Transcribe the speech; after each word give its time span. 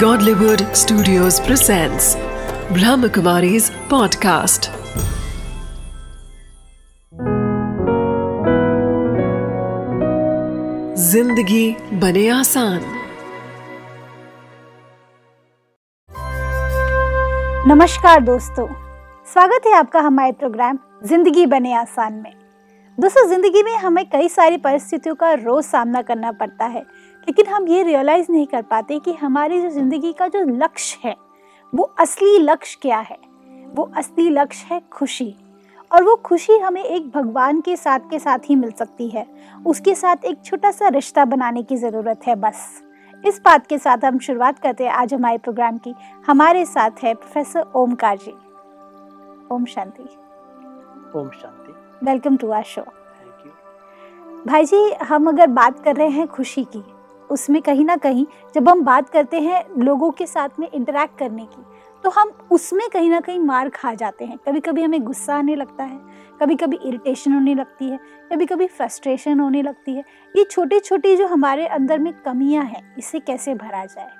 Godlywood 0.00 0.62
Studios 0.76 1.36
presents 1.40 2.06
Brahmakumari's 2.76 3.68
podcast. 3.90 4.68
ज़िंदगी 11.04 11.64
बने 12.00 12.28
आसान। 12.28 12.80
नमस्कार 17.68 18.20
दोस्तों, 18.20 18.66
स्वागत 19.32 19.66
है 19.66 19.74
आपका 19.78 20.00
हमारे 20.00 20.32
प्रोग्राम 20.32 20.78
ज़िंदगी 21.06 21.46
बने 21.46 21.74
आसान 21.74 22.12
में। 22.12 22.32
दोस्तों, 22.98 23.28
ज़िंदगी 23.28 23.62
में 23.62 23.76
हमें 23.78 24.04
कई 24.10 24.28
सारी 24.28 24.56
परिस्थितियों 24.58 25.14
का 25.14 25.32
रोज 25.32 25.64
सामना 25.64 26.02
करना 26.02 26.32
पड़ता 26.32 26.64
है। 26.66 26.84
लेकिन 27.26 27.46
हम 27.46 27.66
ये 27.68 27.82
रियलाइज़ 27.82 28.30
नहीं 28.32 28.46
कर 28.46 28.62
पाते 28.62 28.98
कि 28.98 29.12
हमारी 29.12 29.60
जो 29.62 29.68
ज़िंदगी 29.70 30.12
का 30.12 30.28
जो 30.28 30.40
लक्ष्य 30.56 30.98
है 31.04 31.14
वो 31.72 31.84
असली 32.00 32.38
लक्ष्य 32.38 32.78
क्या 32.82 32.98
है? 32.98 33.18
वो 33.66 33.90
असली 33.96 34.28
लक्ष्य 34.30 34.66
है 34.70 34.80
खुशी। 34.92 35.34
और 35.90 36.04
वो 36.04 36.14
खुशी 36.16 36.56
हमें 36.58 36.82
एक 36.82 37.10
भगवान 37.10 37.60
के 37.60 37.76
साथ 37.76 38.00
के 38.10 38.18
साथ 38.18 38.48
ही 38.48 38.54
मिल 38.56 38.70
सकती 38.70 39.08
है। 39.08 39.26
उसके 39.66 39.94
साथ 39.94 40.24
एक 40.24 40.42
छोटा 40.44 40.70
सा 40.70 40.88
रिश्ता 40.88 41.24
बनाने 41.24 41.62
की 41.62 41.76
ज़रूरत 41.76 42.26
है 42.26 42.34
बस। 42.36 42.66
इस 43.24 43.40
बात 43.44 43.66
के 43.66 43.78
साथ 43.78 44.04
हम 44.04 44.18
शुरुआत 44.18 44.58
करते 44.58 44.84
हैं 44.84 44.90
आज 44.92 45.14
हमारे 45.14 45.38
प्रोग्राम 45.38 45.78
की। 45.78 45.94
हमारे 46.26 46.64
साथ 46.64 47.04
है 47.04 47.14
प्रोफेसर 47.14 47.70
ओमकार 47.76 48.18
जी। 48.18 48.34
ओम 49.52 49.64
शांति। 49.64 50.02
ओम 51.14 51.28
शांति। 51.32 52.06
Welcome 52.06 52.36
to 52.36 52.50
our 52.50 52.62
show 52.64 52.82
thank 52.82 53.46
you 53.46 53.52
भाई 54.46 54.64
जी 54.64 54.90
हम 55.02 55.28
अगर 55.28 55.46
बात 55.52 55.82
कर 55.84 55.96
रहे 55.96 56.08
हैं 56.08 56.26
खुशी 56.28 56.64
की 56.64 56.82
उसमें 57.30 57.60
कहीं 57.62 57.84
ना 57.84 57.96
कहीं 57.96 58.26
जब 58.54 58.68
हम 58.68 58.82
बात 58.84 59.08
करते 59.08 59.40
हैं 59.40 59.64
लोगों 59.78 60.10
के 60.10 60.26
साथ 60.26 60.60
में 60.60 60.68
इंटरेक्ट 60.70 61.18
करने 61.18 61.44
की 61.46 61.64
तो 62.04 62.10
हम 62.10 62.30
उसमें 62.50 62.88
कहीं 62.92 63.10
ना 63.10 63.20
कहीं 63.20 63.38
मार 63.38 63.68
खा 63.68 63.92
जाते 63.94 64.24
हैं। 64.24 64.36
कभी 64.38 64.60
कभी 64.60 64.82
हमें 64.82 65.02
गुस्सा 65.02 65.36
आने 65.36 65.54
लगता 65.56 65.84
है 65.84 65.98
कभी 66.40 66.56
कभी 66.56 66.76
इरिटेशन 66.84 67.32
होने 67.32 67.54
लगती 67.54 67.88
है 67.88 67.98
कभी 68.32 68.46
कभी 68.46 68.66
फ्रस्ट्रेशन 68.66 69.40
होने 69.40 69.62
लगती 69.62 69.92
है। 69.92 70.04
ये 70.34 70.44
छोटी 70.44 70.78
छोटी 70.80 71.16
जो 71.16 71.26
हमारे 71.26 71.66
अंदर 71.68 71.98
में 71.98 72.12
कमियाँ 72.22 72.64
हैं, 72.64 72.94
इसे 72.98 73.20
कैसे 73.20 73.54
भरा 73.54 73.84
जाए? 73.84 74.10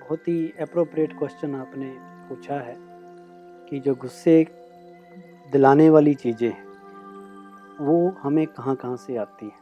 बहुत 0.00 0.28
ही 0.28 0.52
अप्रोप्रिएट 0.60 1.18
क्वेश्चन 1.18 1.54
आपने 1.54 1.92
पूछा 2.28 2.54
है 2.60 2.76
कि 3.70 3.80
जो 3.80 3.94
गुस्से 3.94 4.44
दिलाने 5.52 5.88
वाली 5.90 6.14
चीज़ें 6.14 6.48
हैं, 6.48 6.64
वो 7.80 8.16
हमें 8.22 8.46
कहाँ 8.46 8.76
कहाँ 8.76 8.96
से 8.96 9.16
आती 9.16 9.46
हैं? 9.46 9.61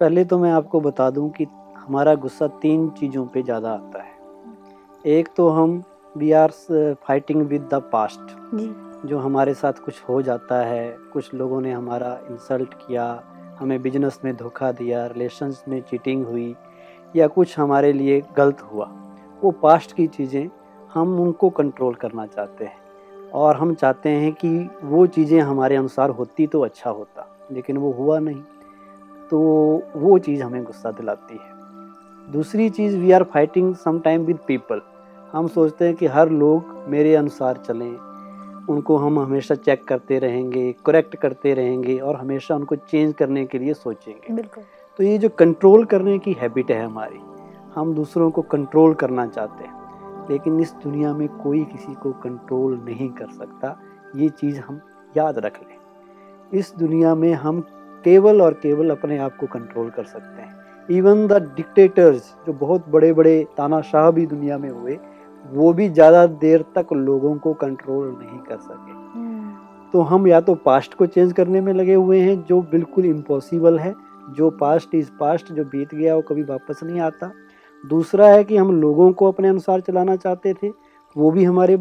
पहले 0.00 0.24
तो 0.24 0.38
मैं 0.38 0.50
आपको 0.50 0.80
बता 0.80 1.08
दूँ 1.10 1.28
कि 1.30 1.44
हमारा 1.76 2.14
गुस्सा 2.16 2.46
तीन 2.60 2.88
चीज़ों 2.90 3.24
पे 3.26 3.42
ज़्यादा 3.42 3.70
आता 3.70 4.02
है। 4.02 5.12
एक 5.12 5.28
तो 5.36 5.48
हम 5.48 5.82
we 6.16 6.30
are 6.32 6.50
fighting 7.06 7.42
with 7.48 7.68
the 7.72 7.80
past 7.92 8.30
जो। 9.06 9.18
हमारे 9.18 9.54
साथ 9.54 9.72
कुछ 9.84 10.00
हो 10.08 10.20
जाता 10.22 10.60
है 10.64 10.88
कुछ 11.12 11.34
लोगों 11.34 11.60
ने 11.60 11.72
हमारा 11.72 12.12
इंसल्ट 12.30 12.74
किया 12.76 13.04
हमें 13.58 13.80
बिज़नेस 13.82 14.18
में 14.24 14.34
धोखा 14.36 14.70
दिया 14.72 15.04
रिलेशंस 15.06 15.62
में 15.68 15.80
चीटिंग 15.80 16.24
हुई 16.26 16.54
या 17.14 17.26
कुछ 17.28 17.58
हमारे 17.58 17.92
लिए 17.92 18.20
गलत 18.36 18.62
हुआ 18.72 18.86
वो 19.42 19.50
पास्ट 19.62 19.92
की 19.92 20.06
चीज़ें 20.08 20.48
हम 20.90 21.18
उनको 21.20 21.50
कंट्रोल 21.50 21.94
करना 21.96 22.26
चाहते 22.26 22.64
हैं। 22.64 22.78
और 23.34 23.56
हम 23.56 23.74
चाहते 23.74 24.08
हैं 24.10 24.32
कि 24.34 24.48
वो 24.84 25.06
चीज़ें 25.08 25.40
हमारे 25.40 25.76
अनुसार 25.76 26.10
होती 26.12 26.46
तो 26.46 26.60
अच्छा 26.60 26.90
होता 26.90 27.26
लेकिन 27.52 27.76
वो 27.76 27.92
हुआ 27.92 28.18
नहीं। 28.20 28.42
तो 29.30 29.38
वो 29.96 30.18
चीज़ 30.18 30.42
हमें 30.42 30.64
गुस्सा 30.64 30.90
दिलाती 30.90 31.34
है। 31.34 32.32
दूसरी 32.32 32.70
चीज़ 32.70 32.96
we 32.96 33.12
are 33.12 33.22
fighting 33.22 33.74
some 33.74 33.98
time 33.98 34.22
with 34.22 34.38
people 34.46 34.80
हम 35.32 35.46
सोचते 35.46 35.84
हैं 35.84 35.94
कि 35.94 36.06
हर 36.06 36.30
लोग 36.30 36.74
मेरे 36.88 37.14
अनुसार 37.14 37.56
चलें। 37.56 37.96
उनको 38.68 38.96
हम 38.96 39.18
हमेशा 39.18 39.54
चेक 39.54 39.84
करते 39.84 40.18
रहेंगे 40.18 40.74
करेक्ट 40.86 41.16
करते 41.16 41.54
रहेंगे 41.54 41.98
और 41.98 42.16
हमेशा 42.16 42.54
उनको 42.54 42.76
चेंज 42.76 43.14
करने 43.14 43.44
के 43.46 43.58
लिए 43.58 43.74
सोचेंगे। 43.74 44.34
बिल्कुल। 44.34 44.64
तो 44.98 45.04
ये 45.04 45.18
जो 45.18 45.28
कंट्रोल 45.28 45.84
करने 45.84 46.18
की 46.18 46.32
हैबिट 46.32 46.70
है 46.70 46.84
हमारी 46.84 47.20
हम 47.74 47.94
दूसरों 47.94 48.30
को 48.30 48.42
कंट्रोल 48.42 48.94
करना 48.94 49.26
चाहते 49.26 49.64
हैं 49.64 50.28
लेकिन 50.30 50.60
इस 50.60 50.74
दुनिया 50.84 51.14
में 51.14 51.28
कोई 51.28 51.62
किसी 51.64 51.94
को 51.94 52.12
कंट्रोल 52.12 52.80
नहीं 52.84 53.08
कर 53.08 53.26
सकता। 53.28 53.76
ये 54.16 54.28
चीज़ 54.28 54.60
हम 54.60 54.80
याद 55.16 55.38
रख 55.38 55.60
लें। 55.60 55.76
इस 56.58 56.72
दुनिया 56.78 57.14
में 57.14 57.32
हम 57.34 57.62
केवल 58.04 58.42
और 58.42 58.54
केवल 58.62 58.90
अपने 58.90 59.18
आप 59.18 59.36
को 59.36 59.46
कंट्रोल 59.48 59.88
कर 59.90 60.04
सकते 60.04 60.42
हैं। 60.42 60.58
इवन 60.88 61.26
द 61.26 61.32
डिक्टेटर्स 61.56 62.34
जो 62.46 62.52
बहुत 62.54 62.88
बड़े 62.90 63.12
बड़े 63.12 63.44
तानाशाह 63.56 64.10
भी 64.10 64.26
दुनिया 64.26 64.58
में 64.58 64.70
हुए 64.70 64.98
वो 65.44 65.72
भी 65.72 65.88
ज़्यादा 65.88 66.24
देर 66.26 66.64
तक 66.74 66.92
लोगों 66.92 67.34
को 67.38 67.52
कंट्रोल 67.56 68.08
नहीं 68.10 68.38
कर 68.40 68.56
सके। 68.58 68.98
तो 69.92 70.00
हम 70.02 70.26
या 70.26 70.40
तो 70.40 70.54
पास्ट 70.56 70.94
को 70.94 71.06
चेंज 71.06 71.32
करने 71.32 71.60
में 71.60 71.72
लगे 71.72 71.94
हुए 71.94 72.20
हैं 72.20 72.42
जो 72.44 72.60
बिल्कुल 72.70 73.04
इम्पॉसिबल 73.06 73.78
है 73.78 73.94
जो 74.30 74.50
पास्ट 74.60 74.94
इज़ 74.94 75.10
पास्ट 75.20 75.52
जो 75.52 75.64
बीत 75.66 75.94
गया 75.94 76.14
वो 76.16 76.22
कभी 76.22 76.42
वापस 76.44 76.80
नहीं 76.84 77.00
आता। 77.00 77.30
दूसरा 77.84 78.28
है 78.28 78.44
कि 78.44 78.56
हम 78.56 78.70
लोगों 78.80 79.12
को 79.12 79.28
अपने 79.28 79.48
अनुसार 79.48 79.80
चलाना 79.80 80.16
चाहते 80.16 80.54
थे 80.54 80.68
वो 81.16 81.30
भी 81.30 81.44
हमारे 81.44 81.76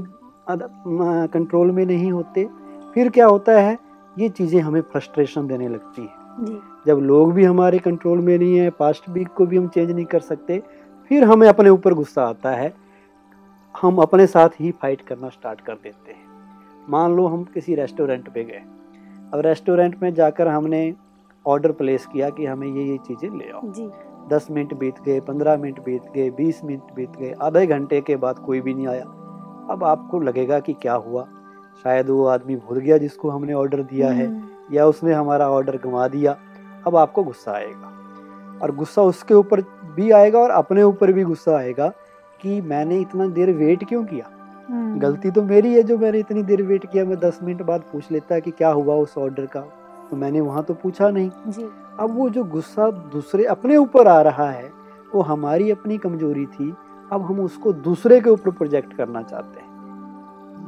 कंट्रोल 0.48 1.72
में 1.72 1.86
नहीं 1.86 2.12
होते। 2.12 2.48
फिर 2.96 3.10
क्या 3.10 3.26
होता 3.28 3.60
है? 3.60 3.78
ये 4.20 4.30
चीज़ें 4.30 4.60
हमें 4.62 4.82
फ्रस्ट्रेशन 4.82 5.48
देने 5.48 5.68
लगती 5.68 6.02
हैं। 6.02 6.60
जब 6.88 7.00
लोग 7.02 7.34
भी 7.34 7.44
हमारे 7.44 7.80
कंट्रोल 7.80 8.20
में 8.20 8.38
नहीं 8.38 8.58
है 8.58 8.70
पास्ट 8.70 9.10
भी 9.10 9.24
को 9.38 9.46
भी 9.46 9.58
हम 9.58 9.68
चेंज 9.68 9.92
नहीं 9.92 10.06
कर 10.06 10.20
सकते 10.22 10.62
फिर 11.12 11.24
हमें 11.24 11.48
अपने 11.48 11.70
ऊपर 11.70 11.94
गुस्सा 11.94 12.24
आता 12.24 12.52
है। 12.52 12.74
हम 13.76 13.98
अपने 13.98 14.28
साथ 14.28 14.60
ही 14.60 14.72
फाइट 14.72 15.02
करना 15.02 15.30
स्टार्ट 15.30 15.62
कर 15.62 15.74
देते 15.74 16.12
हैं। 16.12 16.28
मान 16.90 17.16
लो 17.16 17.28
हम 17.28 17.44
किसी 17.44 17.76
रेस्टोरेंट 17.76 18.30
पे 18.30 18.44
गए। 18.44 18.62
अब 19.34 19.40
रेस्टोरेंट 19.40 20.02
में 20.04 20.14
जाकर 20.14 20.48
हमने 20.48 20.94
ऑर्डर 21.46 21.72
प्लेस 21.72 22.06
किया 22.06 22.30
कि 22.30 22.46
हमें 22.46 22.68
ये 22.68 22.84
ये 22.84 22.98
चीज़ें 22.98 23.30
ले 23.30 23.50
आओ। 23.50 23.62
दस 24.30 24.48
मिनट 24.52 24.74
बीत 24.74 25.02
गए 25.06 25.20
पंद्रह 25.20 25.58
मिनट 25.58 25.80
बीत 25.80 26.12
गए 26.16 26.30
बीस 26.30 26.64
मिनट 26.64 26.94
बीत 26.96 27.12
गए 27.20 27.34
आधे 27.42 27.66
घंटे 27.68 28.02
के 28.02 28.16
बाद 28.16 28.40
कोई 28.40 28.62
भी 28.62 28.74
नहीं 28.74 28.88
आया। 28.88 29.04
अब 29.74 29.84
आपको 29.84 30.20
लगेगा 30.20 30.60
कि 30.60 30.74
क्या 30.74 30.94
हुआ? 30.94 31.28
शायद 31.84 32.10
वो 32.10 32.26
आदमी 32.26 32.56
भूल 32.56 32.78
गया 32.78 32.98
जिसको 32.98 33.30
हमने 33.30 33.54
ऑर्डर 33.54 33.82
दिया 33.84 34.12
है 34.12 34.28
हम्म, 34.28 34.76
या 34.76 34.86
उसने 34.86 35.14
हमारा 35.14 35.50
ऑर्डर 35.50 35.78
गंवा 35.78 36.08
दिया। 36.08 36.38
अब 36.88 36.96
आपको 36.96 37.24
गुस्सा 37.24 37.52
आएगा। 37.52 37.92
और 38.62 38.76
गुस्सा 38.76 39.02
उसके 39.02 39.34
ऊपर 39.34 39.62
भी 39.96 40.12
आएगा 40.12 40.40
और 40.40 40.50
अपने 40.50 40.84
ऊपर 40.84 41.12
भी 41.12 41.24
गुस्सा 41.24 41.58
आएगा 41.58 41.88
कि 42.42 42.62
मैंने 42.62 43.00
इतना 43.00 43.28
देर 43.28 43.52
वेट 43.52 43.84
क्यों 43.84 44.04
किया? 44.04 44.30
हम्म, 44.70 45.00
गलती 45.00 45.32
तो 45.32 45.42
मेरी 45.42 45.74
है 45.74 45.84
जो 45.84 45.98
मैंने 45.98 46.20
इतनी 46.20 46.44
देर 46.44 46.62
वेट 46.62 46.86
किया। 46.86 47.06
मैं 47.06 47.18
दस 47.20 47.40
मिनट 47.44 47.62
बाद 47.62 47.82
पूछ 47.82 48.12
लेता 48.12 48.40
कि 48.40 48.52
क्या 48.52 48.70
हुआ 48.70 48.96
उस 48.96 49.18
ऑर्डर 49.18 49.46
का? 49.46 49.62
तो 50.12 50.16
मैंने 50.16 50.42
वहाँ 50.42 50.64
तो 50.64 50.74
पूछा 50.74 51.10
नहीं। 51.10 51.30
जी। 51.48 51.70
अब 52.00 52.18
वो 52.18 52.30
जो 52.30 52.44
गुस्सा 52.44 52.92
दूसरे 52.92 53.46
अपने 53.46 53.78
ऊपर 53.78 54.08
आ 54.08 54.22
रहा 54.22 54.50
है 54.50 54.72
वो 55.16 55.22
हमारी 55.22 55.72
अपनी 55.72 55.98
कमज़ोरी 55.98 56.46
थी। 56.46 56.74
अब 57.12 57.22
हम 57.22 57.40
उसको 57.40 57.74
दूसरे 57.74 58.20
के 58.22 58.30
ऊपर 58.30 58.52
प्रोजेक्ट 58.52 58.94
करना 58.94 59.22
चाहते 59.22 59.60
हैं। 59.60 59.69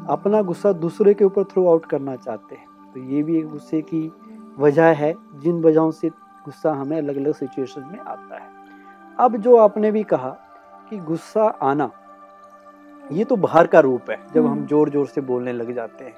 अपना 0.10 0.42
गुस्सा 0.42 0.72
दूसरे 0.74 1.14
के 1.14 1.26
ऊपर 1.26 1.44
थ्रो 1.44 1.68
आउट 1.70 1.86
करना 1.86 2.16
चाहते 2.18 2.56
हैं। 2.56 2.66
तो 2.94 3.00
ये 3.06 3.24
भी 3.24 3.38
एक 3.38 3.48
गुस्से 3.50 3.82
की 3.84 4.12
वजह 4.60 4.92
है 4.96 5.14
जिन 5.36 5.62
वजहों 5.64 5.92
से 5.92 6.10
गुस्सा 6.46 6.72
हमें 6.74 6.98
अलग 6.98 7.18
अलग 7.18 7.34
सिचुएशन 7.34 7.90
में 7.92 8.00
आता 8.00 8.36
है। 8.36 8.50
अब 9.20 9.36
जो 9.38 9.56
आपने 9.58 9.92
भी 9.92 10.04
कहा 10.06 10.30
कि 10.90 10.98
गुस्सा 11.00 11.44
आना 11.64 11.90
ये 13.04 13.24
तो 13.24 13.36
बाहर 13.38 13.68
का 13.68 13.80
रूप 13.80 14.10
है 14.10 14.18
जब 14.34 14.46
हम 14.46 14.52
हम्म। 14.52 14.66
ज़ोर 14.68 14.90
ज़ोर 14.90 15.08
से 15.08 15.22
बोलने 15.24 15.54
लग 15.54 15.74
जाते 15.76 16.06
हैं। 16.06 16.14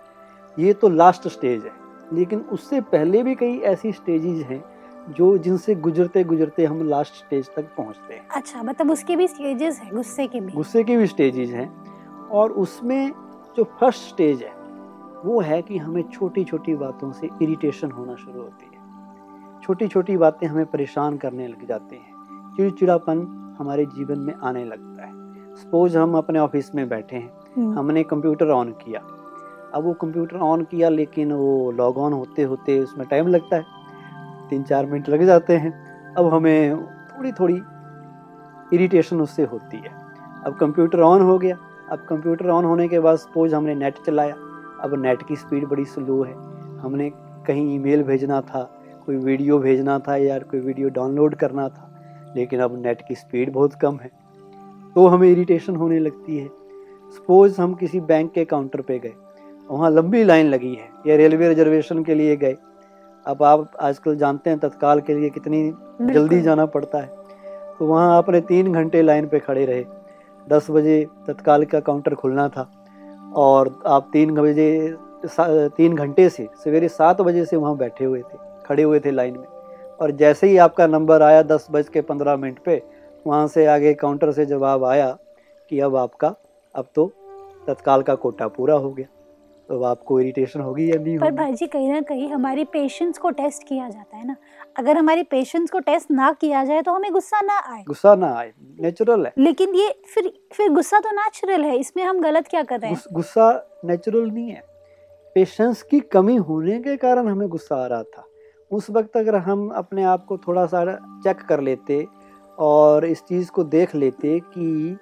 ये 0.57 0.73
तो 0.73 0.89
लास्ट 0.89 1.27
स्टेज 1.29 1.63
है 1.65 1.71
लेकिन 2.13 2.39
उससे 2.51 2.81
पहले 2.89 3.23
भी 3.23 3.35
कई 3.35 3.57
ऐसी 3.65 3.91
स्टेजेज 3.91 4.41
हैं 4.43 4.63
जो 5.09 5.37
जिनसे 5.37 5.75
गुजरते 5.77 6.23
गुजरते 6.23 6.65
हम 6.65 6.87
लास्ट 6.89 7.13
स्टेज 7.15 7.49
तक 7.55 7.65
पहुँचते 7.77 8.13
हैं। 8.13 8.27
अच्छा 8.29 8.63
मतलब 8.63 8.91
उसके 8.91 9.15
भी 9.15 9.27
स्टेजेस 9.27 9.79
हैं 9.79 9.91
गुस्से 9.93 10.27
के 10.27 10.39
भी। 10.39 10.51
गुस्से 10.53 10.83
के 10.83 10.97
भी 10.97 11.07
स्टेजेस 11.07 11.49
हैं 11.49 11.67
और 12.31 12.51
उसमें 12.57 13.11
जो 13.57 13.63
फ़र्स्ट 13.63 14.01
स्टेज 14.01 14.43
है 14.43 14.51
वो 15.25 15.41
है 15.41 15.61
कि 15.61 15.77
हमें 15.77 16.03
छोटी 16.03 16.43
छोटी 16.43 16.75
बातों 16.75 17.11
से 17.11 17.29
इरिटेशन 17.41 17.91
होना 17.91 18.15
शुरू 18.15 18.41
होती 18.41 18.65
है। 18.65 18.83
छोटी 19.61 19.87
छोटी 19.87 20.17
बातें 20.17 20.47
हमें 20.47 20.65
परेशान 20.65 21.17
करने 21.17 21.47
लग 21.47 21.67
जाते 21.67 21.95
हैं। 21.95 22.13
चिड़चिड़ापन 22.57 23.19
हमारे 23.59 23.85
जीवन 23.85 24.19
में 24.19 24.33
आने 24.33 24.65
लगता 24.65 25.05
है। 25.05 25.13
सपोज़ 25.55 25.97
हम 25.97 26.17
अपने 26.17 26.39
ऑफ़िस 26.39 26.75
में 26.75 26.89
बैठे 26.89 27.15
हैं। 27.15 27.33
हम्म, 27.57 27.79
हमने 27.79 28.03
कंप्यूटर 28.03 28.49
ऑन 28.49 28.71
किया। 28.71 28.99
अब 29.73 29.83
वो 29.83 29.93
कंप्यूटर 29.93 30.37
ऑन 30.37 30.63
किया 30.63 30.89
लेकिन 30.89 31.33
वो 31.33 31.71
लॉग 31.71 31.97
ऑन 31.97 32.13
होते 32.13 32.43
होते 32.43 32.79
उसमें 32.79 33.07
टाइम 33.07 33.27
लगता 33.27 33.55
है। 33.55 33.63
तीन 34.49 34.63
चार 34.63 34.85
मिनट 34.85 35.09
लग 35.09 35.23
जाते 35.23 35.57
हैं। 35.57 35.73
अब 36.13 36.33
हमें 36.33 36.85
थोड़ी 36.85 37.31
थोड़ी 37.31 37.61
इरिटेशन 38.73 39.21
उससे 39.21 39.43
होती 39.43 39.77
है। 39.77 39.89
अब 40.45 40.55
कंप्यूटर 40.59 41.01
ऑन 41.01 41.21
हो 41.21 41.39
गया। 41.39 41.57
अब 41.93 41.99
कंप्यूटर 41.99 42.49
ऑन 42.49 42.65
होने 42.65 42.87
के 42.87 42.99
बाद 42.99 43.17
सपोज़ 43.17 43.53
हमने 43.55 43.73
नेट 43.75 43.95
चलाया 44.05 44.35
अब 44.81 44.93
नेट 45.01 45.21
की 45.23 45.35
स्पीड 45.35 45.65
बड़ी 45.65 45.83
स्लो 45.85 46.21
है। 46.23 46.33
हमने 46.79 47.09
कहीं 47.47 47.75
ईमेल 47.75 48.03
भेजना 48.03 48.39
था 48.41 48.63
कोई 49.05 49.15
वीडियो 49.17 49.59
भेजना 49.59 49.99
था 49.99 50.15
या 50.15 50.39
कोई 50.39 50.59
वीडियो 50.59 50.89
डाउनलोड 50.89 51.35
करना 51.35 51.67
था 51.69 52.33
लेकिन 52.35 52.59
अब 52.59 52.81
नेट 52.85 53.01
की 53.07 53.15
स्पीड 53.15 53.51
बहुत 53.53 53.73
कम 53.73 53.99
है। 54.01 54.11
तो 54.95 55.07
हमें 55.07 55.27
इरिटेशन 55.29 55.75
होने 55.75 55.99
लगती 55.99 56.37
है। 56.37 56.47
सपोज़ 57.11 57.61
हम 57.61 57.73
किसी 57.73 57.99
बैंक 58.01 58.31
के 58.31 58.45
काउंटर 58.45 58.81
पे 58.81 58.99
गए 58.99 59.13
वहाँ 59.69 59.91
लंबी 59.91 60.23
लाइन 60.23 60.47
लगी 60.47 60.73
है 60.75 60.89
या 61.07 61.15
रेलवे 61.15 61.47
रिजर्वेशन 61.49 62.03
के 62.03 62.15
लिए 62.15 62.35
गए। 62.35 62.55
अब 63.25 63.43
आप 63.43 63.71
आजकल 63.81 64.15
जानते 64.17 64.49
हैं 64.49 64.59
तत्काल 64.59 65.01
के 65.01 65.13
लिए 65.13 65.29
कितनी 65.29 65.67
जल्दी 66.13 66.41
जाना 66.41 66.65
पड़ता 66.65 66.97
है। 66.97 67.11
तो 67.79 67.85
वहाँ 67.85 68.17
आपने 68.17 68.41
तीन 68.41 68.73
घंटे 68.73 69.01
लाइन 69.01 69.27
पे 69.27 69.39
खड़े 69.39 69.65
रहे। 69.65 69.85
दस 70.49 70.67
बजे 70.71 71.05
तत्काल 71.27 71.65
का 71.65 71.79
काउंटर 71.79 72.15
खुलना 72.15 72.47
था 72.49 72.69
और 73.35 73.81
आप 73.87 74.09
तीन 74.13 74.33
बजे 74.33 74.95
तीन 75.27 75.95
घंटे 75.95 76.27
से 76.29 76.47
सवेरे 76.63 76.87
सात 76.87 77.21
बजे 77.21 77.45
से 77.45 77.55
वहाँ 77.55 77.75
बैठे 77.77 78.05
हुए 78.05 78.21
थे, 78.21 78.37
खड़े 78.65 78.83
हुए 78.83 78.99
थे 78.99 79.11
लाइन 79.11 79.37
में। 79.37 79.47
और 80.01 80.11
जैसे 80.11 80.47
ही 80.47 80.57
आपका 80.57 80.87
नंबर 80.87 81.21
आया 81.21 81.41
दस 81.43 81.67
बज 81.71 81.89
के 81.89 82.01
पंद्रह 82.01 82.35
मिनट 82.37 82.59
पे, 82.59 82.81
वहाँ 83.25 83.47
से 83.47 83.65
आगे 83.65 83.93
काउंटर 83.93 84.31
से 84.31 84.45
जवाब 84.45 84.83
आया 84.83 85.09
कि 85.71 85.79
अब 85.79 85.95
आपका, 85.95 86.33
अब 86.75 86.85
तो 86.95 87.11
तत्काल 87.67 88.01
का 88.01 88.15
कोटा 88.15 88.47
पूरा 88.47 88.75
हो 88.75 88.91
गया। 88.91 89.07
तो 89.69 89.75
अब 89.75 89.83
आपको 89.83 90.19
इरिटेशन 90.19 90.59
होगी 90.59 90.89
या 90.91 90.97
नहीं 90.99 91.17
पर 91.19 91.31
भाई 91.31 91.53
जी 91.53 91.67
कहीं 91.67 91.91
ना 91.91 92.01
कहीं 92.01 92.27
हमारी 92.29 92.63
पेशेंस 92.63 93.17
को 93.17 93.29
टेस्ट 93.29 93.63
किया 93.67 93.89
जाता 93.89 94.17
है 94.17 94.27
ना। 94.27 94.35
अगर 94.77 94.97
हमारी 94.97 95.23
पेशेंस 95.23 95.71
को 95.71 95.79
टेस्ट 95.79 96.11
ना 96.11 96.31
किया 96.31 96.63
जाए 96.65 96.81
तो 96.81 96.93
हमें 96.93 97.11
गुस्सा 97.11 97.41
ना 97.41 97.59
आए। 97.73 97.83
गुस्सा 97.87 98.15
ना 98.15 98.33
आए 98.35 98.51
नेचुरल 98.81 99.25
है। 99.25 99.33
लेकिन 99.37 99.75
ये 99.75 99.89
फिर 100.13 100.31
फिर 100.53 100.69
गुस्सा 100.69 100.99
तो 100.99 101.11
नेचुरल 101.11 101.63
है 101.63 101.77
इसमें 101.77 102.03
हम 102.03 102.21
गलत 102.21 102.47
क्या 102.47 102.63
कर 102.63 102.79
रहे 102.79 102.91
हैं? 102.91 102.99
गुस्सा 103.13 103.79
नेचुरल 103.85 104.29
नहीं 104.31 104.49
है। 104.49 104.61
पेशेंस 105.35 105.81
की 105.81 105.99
कमी 105.99 106.35
होने 106.35 106.79
के 106.79 106.97
कारण 106.97 107.27
हमें 107.27 107.47
गुस्सा 107.49 107.75
आ 107.75 107.87
रहा 107.87 108.03
था। 108.03 108.27
उस 108.71 108.89
वक्त 108.89 109.17
अगर 109.17 109.35
हम 109.35 109.69
अपने 109.69 110.03
आप 110.03 110.25
को 110.25 110.37
थोड़ा 110.37 110.65
सा 110.65 110.85
चेक 111.23 111.41
कर 111.41 111.61
लेते 111.61 112.05
और 112.59 113.05
इस 113.05 113.21
चीज़ 113.21 113.51
को 113.51 113.63
देख 113.63 113.95
लेते 113.95 114.39
कि 114.39 114.97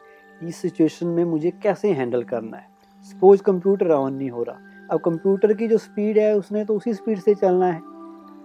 इस 0.47 0.55
सिचुएशन 0.55 1.07
में 1.07 1.23
मुझे 1.25 1.51
कैसे 1.63 1.91
हैंडल 1.91 2.23
करना 2.23 2.57
है। 2.57 2.70
सपोज़ 3.03 3.43
कंप्यूटर 3.43 3.91
ऑन 3.91 4.13
नहीं 4.13 4.29
हो 4.29 4.43
रहा। 4.43 4.57
अब 4.91 4.99
कंप्यूटर 4.99 5.53
की 5.53 5.67
जो 5.67 5.77
स्पीड 5.77 6.17
है 6.17 6.37
उसने 6.37 6.65
तो 6.65 6.75
उसी 6.75 6.93
स्पीड 6.93 7.19
से 7.19 7.35
चलना 7.35 7.65
है। 7.65 7.81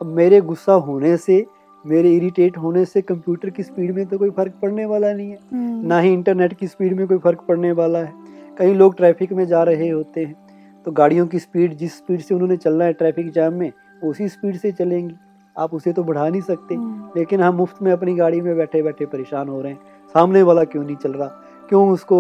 अब 0.00 0.06
मेरे 0.06 0.40
गुस्सा 0.40 0.72
होने 0.72 1.16
से 1.16 1.46
मेरे 1.86 2.12
इरिटेट 2.12 2.58
होने 2.58 2.84
से 2.84 3.02
कंप्यूटर 3.02 3.50
की 3.50 3.62
स्पीड 3.62 3.94
में 3.94 4.06
तो 4.06 4.18
कोई 4.18 4.30
फ़र्क 4.30 4.52
पड़ने 4.62 4.86
वाला 4.86 5.12
नहीं 5.12 5.30
है। 5.30 5.38
हम्म, 5.52 5.86
ना 5.86 6.00
ही 6.00 6.12
इंटरनेट 6.12 6.52
की 6.52 6.66
स्पीड 6.66 6.96
में 6.96 7.08
कोई 7.08 7.18
फ़र्क 7.18 7.40
पड़ने 7.48 7.72
वाला 7.72 7.98
है। 7.98 8.12
कई 8.58 8.74
लोग 8.74 8.96
ट्रैफ़िक 8.96 9.32
में 9.32 9.46
जा 9.46 9.62
रहे 9.62 9.88
होते 9.88 10.24
हैं। 10.24 10.34
तो 10.84 10.92
गाड़ियों 10.92 11.26
की 11.26 11.38
स्पीड 11.38 11.76
जिस 11.76 11.96
स्पीड 11.96 12.20
से 12.20 12.34
उन्होंने 12.34 12.56
चलना 12.56 12.84
है 12.84 12.92
ट्रैफ़िक 12.92 13.30
जाम 13.30 13.52
में 13.52 13.72
उसी 14.04 14.28
स्पीड 14.28 14.56
से 14.56 14.72
चलेंगी। 14.72 15.14
आप 15.58 15.74
उसे 15.74 15.92
तो 15.92 16.04
बढ़ा 16.04 16.28
नहीं 16.28 16.40
सकते। 16.40 16.74
हम्म, 16.74 17.10
लेकिन 17.16 17.40
हम 17.40 17.54
मुफ़्त 17.54 17.82
में 17.82 17.92
अपनी 17.92 18.14
गाड़ी 18.14 18.40
में 18.40 18.56
बैठे 18.56 18.82
बैठे 18.82 19.06
परेशान 19.06 19.48
हो 19.48 19.60
रहे 19.60 19.72
हैं। 19.72 19.78
सामने 20.14 20.42
वाला 20.42 20.64
क्यों 20.64 20.84
नहीं 20.84 20.96
चल 20.96 21.12
रहा? 21.12 21.26
क्यों 21.68 21.90
उसको 21.90 22.16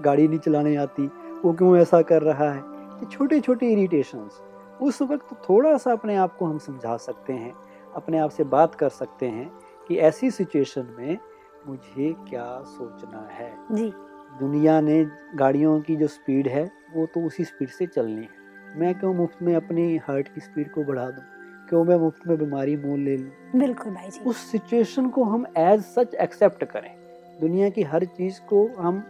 गाड़ी 0.00 0.28
नहीं 0.28 0.38
चलाने 0.38 0.76
आती? 0.76 1.10
वो 1.44 1.52
क्यों 1.52 1.76
ऐसा 1.76 2.02
कर 2.02 2.22
रहा 2.22 2.50
है? 2.52 2.60
ये 3.00 3.06
छोटे 3.06 3.40
छोटे 3.40 3.72
इरिटेशंस 3.72 4.40
उस 4.82 5.02
वक्त 5.02 5.34
थोड़ा 5.48 5.76
सा 5.76 5.92
अपने 5.92 6.16
आप 6.16 6.36
को 6.36 6.46
हम 6.46 6.58
समझा 6.58 6.96
सकते 6.96 7.32
हैं 7.32 7.52
अपने 7.94 8.18
आप 8.18 8.30
से 8.30 8.44
बात 8.44 8.74
कर 8.74 8.88
सकते 8.88 9.26
हैं 9.26 9.50
कि 9.88 9.96
ऐसी 9.98 10.30
सिचुएशन 10.30 10.94
में 10.98 11.18
मुझे 11.66 12.14
क्या 12.28 12.62
सोचना 12.62 13.26
है। 13.32 13.50
जी। 13.72 13.92
दुनिया 14.40 14.80
ने 14.80 15.04
गाड़ियों 15.34 15.80
की 15.80 15.96
जो 15.96 16.06
स्पीड 16.06 16.48
है 16.48 16.70
वो 16.94 17.06
तो 17.06 17.20
उसी 17.20 17.44
स्पीड 17.44 17.68
से 17.68 17.86
चलनी 17.86 18.22
है। 18.22 18.78
मैं 18.78 18.94
क्यों 18.98 19.14
मुफ़्त 19.14 19.42
में 19.42 19.54
अपनी 19.54 19.96
हार्ट 19.96 20.28
की 20.28 20.40
स्पीड 20.40 20.70
को 20.72 20.84
बढ़ा 20.84 21.06
दूँ? 21.06 21.24
क्यों 21.68 21.84
मैं 21.84 21.96
मुफ़्त 21.96 22.26
में 22.26 22.38
बीमारी 22.38 22.76
मोल 22.76 23.00
ले 23.00 23.16
लूँ? 23.16 23.30
बिल्कुल 23.56 23.94
भाई 23.94 24.10
जी। 24.10 24.20
उस 24.20 24.36
सिचुएशन 24.36 25.08
को 25.08 25.24
हम 25.24 25.46
एज 25.56 25.80
सच 25.80 26.14
एक्सेप्ट 26.14 26.64
करें। 26.64 26.94
दुनिया 27.40 27.68
की 27.68 27.82
हर 27.82 28.04
चीज़ 28.04 28.40
को 28.40 28.66
हम 28.78 29.02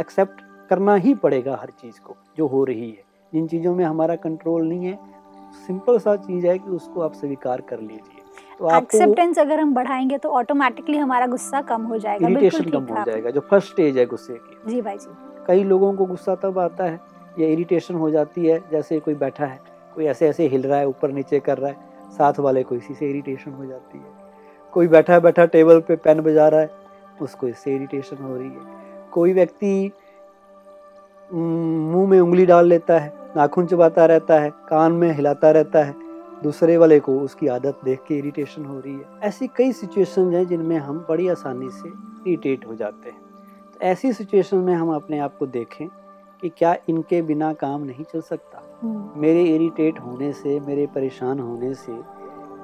एक्सेप्ट 0.00 0.42
करना 0.72 0.94
ही 0.96 1.14
पड़ेगा 1.14 1.56
हर 1.62 1.70
चीज़ 1.80 2.00
को 2.00 2.16
जो 2.36 2.46
हो 2.46 2.64
रही 2.64 2.90
है। 2.90 3.02
जिन 3.32 3.46
चीज़ों 3.46 3.74
में 3.74 3.84
हमारा 3.84 4.14
कंट्रोल 4.16 4.66
नहीं 4.66 4.84
है 4.84 4.98
सिंपल 5.66 5.98
सा 5.98 6.14
चीज़ 6.18 6.46
है 6.46 6.58
कि 6.58 6.70
उसको 6.70 7.00
आप 7.00 7.14
स्वीकार 7.14 7.60
कर 7.60 7.80
लीजिए। 7.80 8.20
तो 8.58 8.70
एक्सेप्टेंस 8.76 9.38
अगर 9.38 9.60
हम 9.60 9.74
बढ़ाएँगे 9.74 10.18
तो 10.18 10.28
ऑटोमेटिकली 10.30 10.96
हमारा 10.98 11.26
गुस्सा 11.26 11.60
कम 11.62 11.82
हो 11.82 11.98
जाएगा। 11.98 12.26
बिल्कुल 12.26 12.44
इरिटेशन 12.44 12.70
कम 12.70 12.94
हो 12.94 13.04
जाएगा 13.04 13.30
जो 13.30 13.40
फ़र्स्ट 13.40 13.70
स्टेज 13.70 13.98
है 13.98 14.06
गुस्से 14.06 14.34
की। 14.34 14.70
जी 14.70 14.80
भाई 14.82 14.98
जी। 14.98 15.14
कई 15.46 15.64
लोगों 15.64 15.92
को 15.94 16.04
गुस्सा 16.04 16.34
तब 16.34 16.58
आता 16.58 16.84
है 16.84 17.00
या 17.38 17.48
इरिटेशन 17.48 17.94
हो 17.94 18.10
जाती 18.10 18.46
है 18.46 18.58
जैसे 18.70 19.00
कोई 19.00 19.14
बैठा 19.14 19.46
है 19.46 19.60
कोई 19.94 20.04
ऐसे 20.04 20.28
ऐसे 20.28 20.46
हिल 20.48 20.62
रहा 20.62 20.78
है 20.78 20.88
ऊपर 20.88 21.12
नीचे 21.12 21.40
कर 21.40 21.58
रहा 21.58 21.70
है 21.70 22.10
साथ 22.12 22.38
वाले 22.38 22.62
को 22.62 22.74
इसी 22.74 22.94
से 22.94 23.10
इरिटेशन 23.10 23.52
हो 23.52 23.66
जाती 23.66 23.98
है। 23.98 24.04
कोई 24.72 24.88
बैठा 24.88 25.18
बैठा 25.20 25.46
टेबल 25.46 25.80
पे 25.80 25.96
पेन 25.96 26.20
बजा 26.20 26.48
रहा 26.48 26.60
है 26.60 26.70
उसको 27.22 27.48
इससे 27.48 27.74
इरिटेशन 27.76 28.22
हो 28.22 28.36
रही 28.36 28.48
है। 28.48 29.10
कोई 29.12 29.32
व्यक्ति 29.32 29.92
मुँह 31.34 32.08
में 32.08 32.20
उंगली 32.20 32.46
डाल 32.46 32.66
लेता 32.66 32.98
है 32.98 33.12
नाखून 33.36 33.66
चबाता 33.66 34.06
रहता 34.06 34.38
है 34.40 34.50
कान 34.50 34.92
में 34.92 35.12
हिलाता 35.12 35.50
रहता 35.50 35.84
है। 35.84 35.94
दूसरे 36.42 36.76
वाले 36.76 37.00
को 37.00 37.18
उसकी 37.20 37.46
आदत 37.46 37.80
देख 37.84 38.00
के 38.08 38.18
इरिटेशन 38.18 38.64
हो 38.64 38.78
रही 38.80 38.92
है। 38.92 39.04
ऐसी 39.22 39.46
कई 39.46 39.72
सिचुएशन 39.72 40.34
हैं 40.34 40.46
जिनमें 40.46 40.78
हम 40.78 41.06
बड़ी 41.08 41.28
आसानी 41.28 41.68
से 41.70 41.88
इरिटेट 41.88 42.66
हो 42.66 42.74
जाते 42.74 43.10
हैं। 43.10 43.20
तो 43.72 43.80
ऐसी 43.80 44.12
सिचुएशन 44.12 44.56
में 44.56 44.74
हम 44.74 44.94
अपने 44.94 45.18
आप 45.18 45.36
को 45.36 45.46
देखें 45.46 45.88
कि 46.42 46.48
क्या 46.48 46.76
इनके 46.88 47.22
बिना 47.22 47.52
काम 47.52 47.84
नहीं 47.84 48.04
चल 48.04 48.20
सकता। 48.20 48.62
हम्म, 48.82 49.20
मेरे 49.20 49.42
इरिटेट 49.42 50.00
होने 50.00 50.32
से 50.32 50.60
मेरे 50.60 50.86
परेशान 50.86 51.40
होने 51.40 51.74
से 51.74 51.92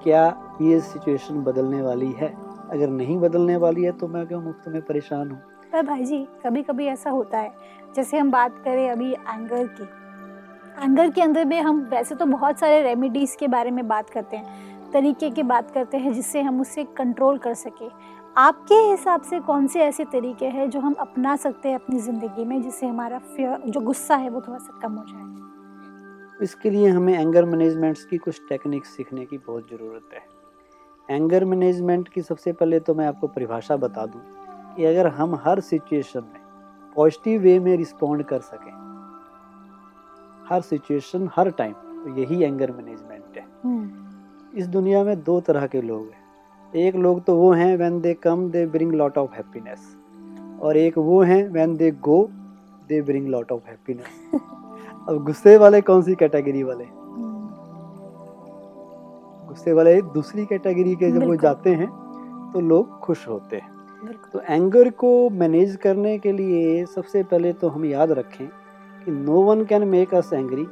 क्या 0.03 0.26
ये 0.62 0.81
सिचुएशन 0.81 1.43
बदलने 1.43 1.82
वाली 1.82 2.12
है? 2.12 2.35
अगर 2.70 2.88
नहीं 2.88 3.19
बदलने 3.19 3.56
वाली 3.56 3.85
है 3.85 3.93
तो 3.93 4.09
मैं 4.09 4.26
क्यों 4.26 4.43
मुफ़्त 4.43 4.69
में 4.69 4.82
परेशान 4.82 5.31
हूँ? 5.31 5.41
पर 5.73 5.82
भाई 5.82 6.05
जी 6.05 6.29
कभी 6.44 6.62
कभी 6.62 6.87
ऐसा 6.87 7.11
होता 7.11 7.38
है, 7.38 7.53
जैसे 7.97 8.19
हम 8.19 8.31
बात 8.31 8.62
करें 8.65 8.91
अभी 8.91 9.12
एंगर 9.12 9.67
की। 9.67 9.82
एंगर 10.85 11.11
के 11.11 11.23
अंदर 11.23 11.44
में 11.44 11.62
हम, 11.62 11.81
वैसे 11.91 12.15
तो 12.15 12.26
बहुत 12.26 12.59
सारे 12.59 12.82
रेमेडीज़ 12.82 13.37
के 13.37 13.49
बारे 13.49 13.70
में 13.70 13.88
बात 13.88 14.11
करते 14.11 14.37
हैं, 14.37 14.79
तरीके 14.93 15.31
की 15.31 15.43
बात 15.43 15.70
करते 15.70 15.97
हैं 15.97 16.12
जिससे 16.12 16.41
हम 16.41 16.61
उससे 16.61 16.85
कंट्रोल 16.85 17.38
कर 17.38 17.55
सके। 17.55 17.88
आपके 18.37 18.75
हिसाब 18.75 19.23
से 19.23 19.41
कौन 19.41 19.67
से 19.67 19.81
ऐसे 19.81 20.05
तरीके 20.05 20.47
हैं 20.47 20.70
जो 20.70 20.81
हम 20.81 20.93
अपना 20.93 21.37
सकते 21.37 21.69
हैं 21.69 21.75
अपनी 21.75 21.99
ज़िंदगी 21.99 22.44
में, 22.44 22.62
जिससे 22.62 22.87
हमारा 22.87 23.20
fear- 23.20 23.67
जो 23.67 23.81
गुस्सा 23.81 24.17
है 24.17 24.31
वो 24.31 24.41
थोड़ा 24.41 24.59
सा 24.59 24.79
कम 24.82 24.93
हो 24.93 25.05
जाए? 25.09 25.49
इसके 26.43 26.70
लिए 26.70 26.88
हमें 26.88 27.20
एंगर 27.20 27.44
मैनेजमेंट्स 27.44 28.05
की 28.05 28.17
कुछ 28.17 28.43
टेक्निक्स 28.49 28.88
सीखने 28.88 29.25
की 29.25 29.38
बहुत 29.38 29.69
ज़रूरत 29.70 30.15
है। 30.15 30.38
एंगर 31.17 31.44
मैनेजमेंट 31.44 32.09
की 32.09 32.22
सबसे 32.22 32.53
पहले 32.53 32.81
तो 32.81 32.94
मैं 32.94 33.06
आपको 33.06 33.27
परिभाषा 33.27 33.77
बता 33.77 34.06
दूँ। 34.06 34.20
कि 34.79 34.85
अगर 34.85 35.06
हम 35.06 35.35
हर 35.44 35.61
सिचुएशन 35.61 36.20
में 36.23 36.41
पॉजिटिव 36.97 37.41
वे 37.43 37.58
में 37.61 37.77
रिस्पॉन्ड 37.77 38.23
कर 38.25 38.41
सकें 38.41 38.73
हर 40.49 40.61
सिचुएशन 40.61 41.29
हर 41.37 41.51
टाइम 41.51 41.73
तो 41.73 42.17
यही 42.17 42.43
एंगर 42.43 42.70
मैनेजमेंट 42.73 43.37
है। 43.37 43.44
हम्म, 43.65 43.89
इस 44.58 44.67
दुनिया 44.67 45.03
में 45.05 45.23
दो 45.23 45.41
तरह 45.41 45.67
के 45.67 45.81
लोग 45.82 46.03
हैं। 46.03 46.81
एक 46.82 46.97
लोग 46.97 47.23
तो 47.25 47.37
वो 47.37 47.53
हैं 47.53 47.77
when 47.77 48.01
they 48.01 48.13
come 48.15 48.49
they 48.51 48.65
bring 48.67 48.93
lot 48.93 49.19
of 49.19 49.32
happiness 49.35 49.97
और 50.63 50.77
एक 50.77 50.99
वो 50.99 51.23
हैं 51.23 51.49
when 51.49 51.77
they 51.77 51.91
go 51.91 52.23
they 52.89 53.01
bring 53.03 53.27
lot 53.29 53.53
of 53.53 53.69
happiness 53.69 54.41
अब 55.08 55.25
गुस्से 55.25 55.56
वाले 55.56 55.81
कौन 55.81 56.03
सी 56.03 56.15
कैटेगरी 56.15 56.63
वाले? 56.63 56.85
हम्म, 56.85 57.49
गुस्से 59.49 59.73
वाले 59.73 60.01
दूसरी 60.15 60.47
कैटेगरी 60.47 60.94
के 60.94 61.11
जब 61.11 61.27
वो 61.27 61.37
जाते 61.37 61.75
हैं 61.75 61.89
तो 62.53 62.61
लोग 62.61 62.99
खुश 63.01 63.29
होते 63.29 63.56
हैं। 63.56 63.78
तो 64.06 64.40
एंगर 64.40 64.90
को 64.90 65.31
मैनेज 65.31 65.76
करने 65.76 66.19
के 66.19 66.32
लिए 66.32 66.84
सबसे 66.86 67.22
पहले 67.22 67.52
तो 67.52 67.69
हम 67.69 67.84
याद 67.84 68.10
रखें 68.10 68.46
कि 69.05 69.10
no 69.10 69.43
one 69.43 69.64
can 69.64 69.86
make 69.88 70.14
us 70.14 70.32
angry 70.32 70.67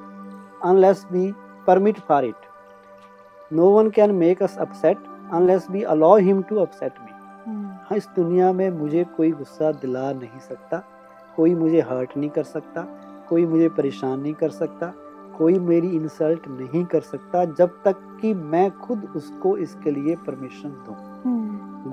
unless 0.64 1.06
be 1.12 1.32
permit 1.66 1.98
for 1.98 2.24
it 2.24 3.52
no 3.52 3.70
one 3.70 3.90
can 3.90 4.10
make 4.14 4.42
us 4.42 4.56
upset 4.58 4.98
unless 5.32 5.66
be 5.70 5.82
allow 5.82 6.16
him 6.16 6.42
to 6.42 6.56
upset 6.56 6.92
me 7.00 7.12
हाँ 7.50 7.96
इस 7.96 8.08
दुनिया 8.16 8.52
में 8.52 8.70
मुझे 8.70 9.04
कोई 9.16 9.30
गुस्सा 9.30 9.72
दिला 9.72 10.12
नहीं 10.12 10.40
सकता 10.40 10.82
कोई 11.36 11.54
मुझे 11.54 11.80
हर्ट 11.80 12.16
नहीं 12.16 12.30
कर 12.30 12.42
सकता 12.42 12.82
कोई 13.28 13.46
मुझे 13.46 13.68
परेशान 13.68 14.20
नहीं 14.20 14.34
कर 14.34 14.50
सकता 14.50 14.92
कोई 15.38 15.58
मेरी 15.58 15.88
इंसल्ट 15.88 16.48
नहीं 16.48 16.84
कर 16.84 17.00
सकता 17.00 17.44
जब 17.44 17.82
तक 17.84 18.18
कि 18.20 18.34
मैं 18.34 18.70
खुद 18.70 19.12
उसको 19.16 19.56
इसके 19.56 19.90
लिए 19.90 20.16
परमिशन 20.16 20.68
दूँ। 20.68 21.05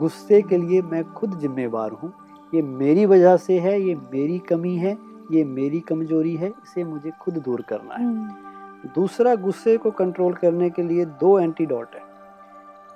गुस्से 0.03 0.41
के 0.41 0.57
लिए 0.57 0.81
मैं 0.81 1.03
खुद 1.13 1.37
जिम्मेवार 1.39 1.91
हूँ। 1.91 2.13
ये 2.53 2.61
मेरी 2.61 3.05
वजह 3.05 3.35
से 3.37 3.59
है 3.59 3.79
ये 3.81 3.95
मेरी 4.13 4.39
कमी 4.39 4.75
है 4.75 4.97
ये 5.31 5.43
मेरी 5.43 5.79
कमज़ोरी 5.79 6.35
है 6.35 6.47
इसे 6.47 6.83
मुझे 6.83 7.11
खुद 7.21 7.33
दूर 7.35 7.61
करना 7.61 7.93
है। 7.93 8.05
हम्म, 8.05 8.91
दूसरा 8.95 9.35
गुस्से 9.35 9.75
को 9.77 9.91
कंट्रोल 9.91 10.33
करने 10.33 10.69
के 10.69 10.83
लिए 10.83 11.05
दो 11.19 11.39
एंटीडोट 11.39 11.95
है। 11.95 12.01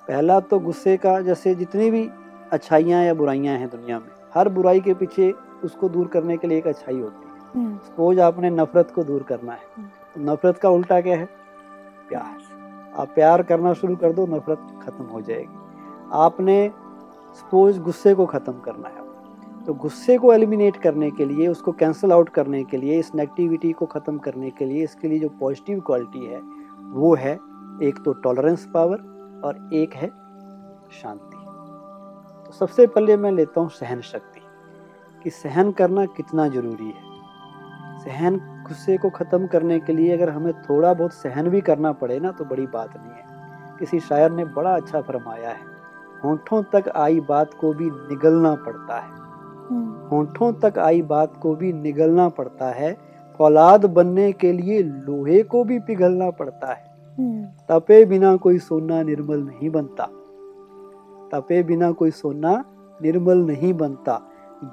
पहला 0.08 0.40
तो 0.40 0.60
गुस्से 0.60 0.96
का 0.98 1.20
जैसे 1.22 1.54
जितनी 1.56 1.90
भी 1.92 2.10
अच्छाइयाँ 2.52 3.04
या 3.04 3.14
बुराइयाँ 3.14 3.58
हैं 3.58 3.70
दुनिया 3.70 4.00
में 4.00 4.10
हर 4.34 4.50
बुराई 4.50 4.80
के 4.80 4.94
पीछे 4.94 5.32
उसको 5.64 5.90
दूर 5.90 6.08
करने 6.08 6.38
के 6.38 6.48
लिए 6.48 6.58
एक 6.58 6.68
अच्छाई 6.68 7.00
होती 7.00 7.28
है। 7.28 7.36
हम्म, 7.56 7.78
सपोज़ 7.78 8.20
आपने 8.20 8.50
नफरत 8.50 8.92
को 8.96 9.04
दूर 9.04 9.24
करना 9.24 9.52
है 9.52 9.60
हम्म। 9.78 9.88
तो 10.16 10.32
नफरत 10.32 10.58
का 10.58 10.70
उल्टा 10.70 11.00
क्या 11.02 11.18
है? 11.18 11.30
प्यार। 12.10 12.92
आप 12.98 13.12
प्यार 13.16 13.44
करना 13.44 13.74
शुरू 13.74 13.96
कर 13.96 14.12
दो 14.12 14.26
नफरत 14.28 14.68
खत्म 14.84 15.06
हो 15.06 15.22
जाएगी। 15.22 15.56
आपने 16.14 16.58
सपोज़ 17.40 17.80
गुस्से 17.80 18.14
को 18.14 18.26
ख़त्म 18.26 18.60
करना 18.60 18.88
है। 18.88 19.06
तो 19.66 19.74
गुस्से 19.76 20.18
को 20.18 20.34
एलिमिनेट 20.34 20.78
करने 20.78 21.10
के 21.12 21.26
लिए, 21.26 21.48
उसको 21.48 21.72
कैंसिल 21.72 22.12
आउट 22.12 22.30
करने 22.30 22.64
के 22.64 22.78
लिए, 22.78 23.00
इस 23.00 23.14
नेगेटिविटी 23.16 23.72
को 23.72 23.86
ख़त्म 23.86 24.18
करने 24.18 24.50
के 24.50 24.66
लिए, 24.66 24.84
इसके 24.84 25.08
लिए 25.08 25.20
जो 25.20 25.30
पॉजिटिव 25.40 25.80
क्वालिटी 25.80 26.26
है, 26.26 26.42
वो 26.94 27.14
है 27.16 27.34
एक 27.84 28.00
तो 28.06 28.14
टॉलरेंस 28.16 28.66
पावर 28.74 28.98
और 29.46 29.70
एक 29.74 29.94
है 29.94 30.08
शांति। 30.94 31.38
तो 32.46 32.54
सबसे 32.54 32.88
पहले 32.88 33.18
मैं 33.18 33.32
लेता 33.32 33.62
हूँ 33.62 33.70
सहन 33.72 34.02
शक्ति, 34.04 34.42
कि 35.22 35.30
सहन 35.32 35.72
करना 35.72 36.06
कितना 36.08 36.48
ज़रूरी 36.48 36.86
है। 36.86 37.06
सहन, 38.00 38.38
गुस्से 38.68 38.98
को 38.98 39.10
ख़त्म 39.12 39.48
करने 39.48 39.80
के 39.80 39.94
लिए 39.94 40.14
अगर 40.14 40.30
हमें 40.30 40.54
थोड़ा 40.62 40.94
बहुत 40.94 41.14
सहन 41.14 41.50
भी 41.50 41.62
करना 41.62 41.92
पड़े 41.94 42.20
ना 42.20 42.32
तो 42.32 42.46
बड़ी 42.46 42.68
बात 42.68 42.98
नहीं 42.98 43.12
है। 43.12 43.78
किसी 43.80 44.00
शायर 44.02 44.32
ने 44.32 44.46
बड़ा 44.54 44.76
अच्छा 44.76 45.02
फरमाया 45.02 45.50
है 45.50 45.76
होठों 46.24 46.64
तक 46.64 46.90
आई 46.96 47.20
बात 47.20 47.54
को 47.54 47.74
भी 47.74 47.86
निगलना 47.86 48.56
पड़ता 48.56 49.00
है। 49.00 49.10
हम्म, 49.68 50.08
होठों 50.08 50.54
तक 50.54 50.80
आई 50.80 51.02
बात 51.02 51.34
को 51.42 51.56
भी 51.56 51.74
निगलना 51.74 52.30
पड़ता 52.30 52.70
है। 52.70 52.98
औलाद 53.40 53.86
बनने 53.86 54.32
के 54.32 54.52
लिए 54.52 54.84
लोहे 54.84 55.44
को 55.44 55.64
भी 55.64 55.80
पिघलना 55.80 56.30
पड़ता 56.30 56.74
है। 56.74 56.84
हम्म, 57.20 57.44
तपे 57.44 58.06
बिना 58.06 58.36
कोई 58.36 58.58
सोना 58.58 59.04
निर्मल 59.04 59.38
नहीं 59.38 59.70
बनता। 59.70 60.06
तपे 61.34 61.64
बिना 61.64 61.92
कोई 61.92 62.12
सोना 62.12 62.66
निर्मल 63.02 63.38
नहीं 63.38 63.74
बनता। 63.74 64.22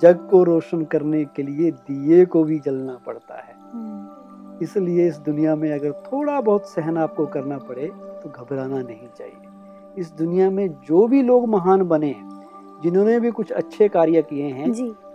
जग 0.02 0.28
को 0.30 0.44
रोशन 0.44 0.84
करने 0.84 1.24
के 1.24 1.42
लिए 1.42 1.70
दिए 1.70 2.24
को 2.24 2.44
भी 2.44 2.58
जलना 2.58 2.98
पड़ता 3.06 3.34
है। 3.34 3.54
हम्म, 3.72 4.58
इसलिए 4.62 5.08
इस 5.08 5.16
दुनिया 5.16 5.56
में 5.56 5.72
अगर 5.72 5.92
थोड़ा 5.92 6.40
बहुत 6.40 6.66
सहन 6.66 6.98
आपको 6.98 7.26
करना 7.26 7.58
पड़े 7.58 7.86
तो 7.96 8.30
घबराना 8.30 8.76
नहीं 8.76 9.08
चाहिए। 9.18 9.53
इस 9.98 10.12
दुनिया 10.12 10.50
में 10.50 10.68
जो 10.86 11.06
भी 11.06 11.22
लोग 11.22 11.48
महान 11.48 11.82
बने 11.82 12.06
हैं 12.06 12.80
जिन्होंने 12.82 13.18
भी 13.20 13.30
कुछ 13.30 13.52
अच्छे 13.52 13.88
कार्य 13.88 14.22
किए 14.22 14.46
हैं 14.46 14.70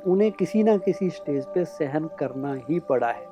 उन्हें 0.08 0.32
किसी 0.32 0.64
ना 0.64 0.76
किसी 0.78 1.10
स्टेज 1.10 1.46
पे 1.46 1.64
सहन 1.66 2.10
करना 2.20 2.54
ही 2.70 2.80
पड़ा 2.80 3.08
है। 3.08 3.28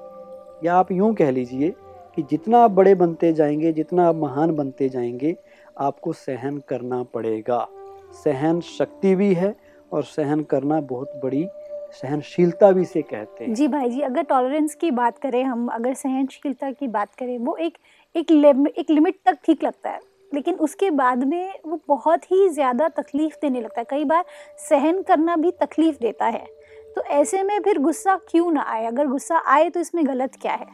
या 0.63 0.75
आप 0.75 0.91
यूँ 0.91 1.13
कह 1.13 1.31
लीजिए 1.31 1.73
कि 2.15 2.21
जितना 2.21 2.59
आप 2.59 2.71
बड़े 2.71 2.95
बनते 2.95 3.31
जाएँगे 3.33 3.71
जितना 3.73 4.07
आप 4.07 4.15
महान 4.15 4.55
बनते 4.55 4.89
जाएँगे 4.89 5.35
आपको 5.77 6.13
सहन 6.13 6.57
करना 6.67 7.01
पड़ेगा। 7.03 7.67
सहन 8.23 8.59
शक्ति 8.61 9.15
भी 9.15 9.33
है 9.33 9.55
और 9.91 10.03
सहन 10.03 10.43
करना 10.43 10.79
बहुत 10.81 11.19
बड़ी 11.23 11.45
सहनशीलता 11.93 12.71
भी 12.71 12.85
से 12.85 13.01
कहते 13.01 13.45
हैं। 13.45 13.53
जी 13.53 13.67
भाई 13.67 13.89
जी 13.89 14.01
अगर 14.01 14.23
टॉलरेंस 14.23 14.75
की 14.75 14.91
बात 14.91 15.17
करें 15.17 15.43
हम 15.43 15.67
अगर 15.67 15.93
सहनशीलता 15.93 16.71
की 16.71 16.87
बात 16.87 17.15
करें 17.15 17.37
वो 17.37 17.55
एक 17.55 17.77
एक 18.15 18.31
लिम, 18.31 18.67
एक 18.67 18.89
लिमिट 18.89 19.19
तक 19.25 19.37
ठीक 19.45 19.63
लगता 19.63 19.89
है। 19.89 19.99
लेकिन 20.33 20.55
उसके 20.55 20.91
बाद 20.91 21.23
में 21.23 21.53
वो 21.67 21.81
बहुत 21.87 22.31
ही 22.31 22.49
ज़्यादा 22.49 22.87
तकलीफ़ 22.87 23.35
देने 23.41 23.61
लगता 23.61 23.81
है। 23.81 23.85
कई 23.89 24.05
बार 24.05 24.25
सहन 24.69 25.01
करना 25.01 25.35
भी 25.35 25.51
तकलीफ़ 25.51 25.97
देता 26.01 26.25
है। 26.25 26.45
तो 26.95 27.01
ऐसे 27.01 27.43
में 27.43 27.59
फिर 27.59 27.79
गुस्सा 27.79 28.15
क्यों 28.29 28.51
ना 28.51 28.61
आए? 28.61 28.85
अगर 28.85 29.07
गुस्सा 29.07 29.37
आए 29.37 29.69
तो 29.69 29.79
इसमें 29.79 30.07
गलत 30.07 30.35
क्या 30.41 30.53
है? 30.53 30.67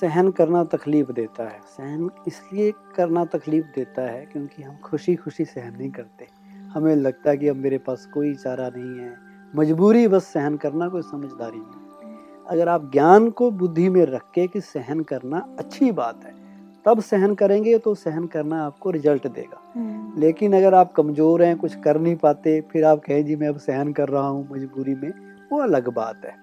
सहन 0.00 0.30
करना 0.30 0.64
तकलीफ़ 0.64 1.12
देता 1.12 1.42
है। 1.42 1.60
सहन 1.66 2.10
इसलिए 2.28 2.72
करना 2.96 3.24
तकलीफ़ 3.24 3.66
देता 3.66 4.02
है 4.02 4.24
क्योंकि 4.26 4.62
हम 4.62 4.76
खुशी 4.76 5.14
खुशी 5.16 5.44
सहन 5.44 5.76
नहीं 5.76 5.90
करते। 5.90 6.26
हमें 6.74 6.96
लगता 6.96 7.30
है 7.30 7.36
कि 7.36 7.48
अब 7.48 7.56
मेरे 7.56 7.78
पास 7.78 8.06
कोई 8.06 8.34
चारा 8.34 8.68
नहीं 8.76 8.98
है। 8.98 9.16
मजबूरी 9.56 10.08
बस 10.08 10.24
सहन 10.24 10.56
करना 10.56 10.88
कोई 10.88 11.02
समझदारी 11.02 11.58
नहीं। 11.58 12.14
अगर 12.46 12.68
आप 12.68 12.90
ज्ञान 12.92 13.30
को 13.30 13.50
बुद्धि 13.50 13.88
में 13.88 14.04
रख 14.06 14.30
के 14.34 14.46
कि 14.46 14.60
सहन 14.60 15.00
करना 15.00 15.38
अच्छी 15.58 15.92
बात 15.92 16.24
है 16.24 16.35
तब 16.86 17.00
सहन 17.02 17.34
करेंगे 17.34 17.76
तो 17.78 17.94
सहन 17.96 18.26
करना 18.26 18.64
आपको 18.64 18.90
रिज़ल्ट 18.90 19.26
देगा। 19.28 19.60
हम्म, 19.74 20.20
लेकिन 20.20 20.56
अगर 20.56 20.74
आप 20.74 20.92
कमज़ोर 20.92 21.42
हैं 21.42 21.56
कुछ 21.58 21.74
कर 21.84 21.98
नहीं 22.00 22.16
पाते 22.16 22.60
फिर 22.72 22.84
आप 22.84 23.00
कहें 23.06 23.24
जी 23.26 23.36
मैं 23.36 23.48
अब 23.48 23.58
सहन 23.60 23.92
कर 23.92 24.08
रहा 24.08 24.26
हूँ 24.26 24.48
मजबूरी 24.50 24.94
में 24.94 25.12
वो 25.52 25.62
अलग 25.62 25.88
बात 25.94 26.24
है। 26.24 26.34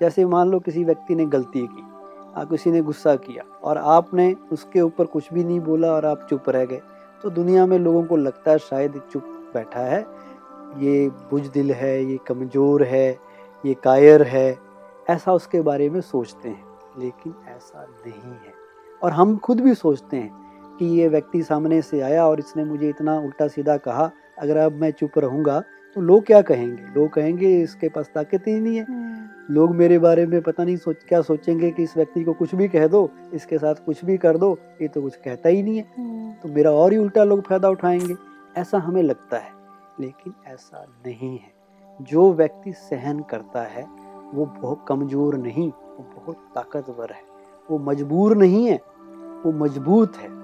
जैसे 0.00 0.24
मान 0.26 0.50
लो 0.50 0.58
किसी 0.60 0.84
व्यक्ति 0.84 1.14
ने 1.14 1.26
गलती 1.28 1.66
की 1.66 1.86
किसी 2.46 2.70
ने 2.70 2.80
गुस्सा 2.82 3.14
किया 3.16 3.42
और 3.62 3.78
आपने 3.78 4.32
उसके 4.52 4.80
ऊपर 4.80 5.04
कुछ 5.06 5.32
भी 5.34 5.44
नहीं 5.44 5.60
बोला 5.60 5.92
और 5.92 6.04
आप 6.06 6.26
चुप 6.30 6.48
रह 6.48 6.64
गए 6.64 6.80
तो 7.22 7.30
दुनिया 7.30 7.64
में 7.66 7.78
लोगों 7.78 8.04
को 8.04 8.16
लगता 8.16 8.50
है 8.50 8.58
शायद 8.60 9.00
चुप 9.12 9.50
बैठा 9.54 9.80
है। 9.82 10.00
ये 10.78 11.08
बुजदिल 11.30 11.72
है 11.72 12.04
ये 12.04 12.18
कमज़ोर 12.28 12.82
है 12.84 13.08
ये 13.64 13.74
कायर 13.84 14.22
है 14.26 14.58
ऐसा 15.10 15.32
उसके 15.32 15.60
बारे 15.62 15.90
में 15.90 16.00
सोचते 16.02 16.48
हैं 16.48 17.00
लेकिन 17.00 17.34
ऐसा 17.48 17.82
नहीं 17.82 18.32
है। 18.36 18.52
और 19.02 19.12
हम 19.12 19.36
खुद 19.36 19.60
भी 19.60 19.74
सोचते 19.74 20.16
हैं 20.16 20.76
कि 20.78 20.86
ये 20.98 21.08
व्यक्ति 21.08 21.42
सामने 21.42 21.80
से 21.82 22.00
आया 22.00 22.26
और 22.26 22.38
इसने 22.38 22.64
मुझे 22.64 22.88
इतना 22.88 23.18
उल्टा 23.18 23.48
सीधा 23.48 23.76
कहा 23.76 24.10
अगर 24.38 24.56
अब 24.56 24.72
मैं 24.72 24.90
चुप 24.90 25.18
रहूँगा 25.18 25.62
तो 25.96 26.00
लोग 26.00 26.24
क्या 26.26 26.40
कहेंगे? 26.42 26.82
लोग 26.94 27.08
कहेंगे 27.12 27.48
इसके 27.62 27.88
पास 27.88 28.10
ताकत 28.14 28.46
ही 28.48 28.58
नहीं 28.60 28.76
है। 28.76 28.84
हम्म, 28.84 29.54
लोग 29.54 29.74
मेरे 29.74 29.98
बारे 29.98 30.26
में 30.26 30.40
पता 30.42 30.64
नहीं 30.64 30.76
सोच 30.76 31.04
क्या 31.08 31.20
सोचेंगे 31.22 31.70
कि 31.70 31.82
इस 31.82 31.96
व्यक्ति 31.96 32.24
को 32.24 32.32
कुछ 32.32 32.54
भी 32.54 32.68
कह 32.68 32.86
दो 32.86 33.08
इसके 33.34 33.58
साथ 33.58 33.74
कुछ 33.86 34.04
भी 34.04 34.16
कर 34.16 34.36
दो 34.38 34.56
ये 34.82 34.88
तो 34.88 35.02
कुछ 35.02 35.16
कहता 35.16 35.48
ही 35.48 35.62
नहीं 35.62 35.76
है। 35.76 35.84
हम्म, 35.98 36.32
तो 36.32 36.48
मेरा 36.48 36.70
और 36.72 36.92
ही 36.92 36.98
उल्टा 36.98 37.24
लोग 37.24 37.42
फ़ायदा 37.42 37.68
उठाएँगे। 37.68 38.16
ऐसा 38.56 38.78
हमें 38.78 39.02
लगता 39.02 39.38
है 39.38 39.52
लेकिन 40.00 40.34
ऐसा 40.46 40.84
नहीं 41.06 41.36
है। 41.38 41.52
जो 42.00 42.32
व्यक्ति 42.32 42.72
सहन 42.72 43.20
करता 43.20 43.62
है 43.64 43.86
वो 44.34 44.44
बहुत 44.46 44.84
कमज़ोर 44.88 45.36
नहीं 45.36 45.68
वो 45.68 46.04
बहुत 46.16 46.36
ताकतवर 46.54 47.12
है। 47.12 47.22
वो 47.70 47.78
मजबूर 47.78 48.36
नहीं 48.36 48.64
है 48.66 48.80
वो 49.44 49.52
मज़बूत 49.52 50.16
है 50.16 50.36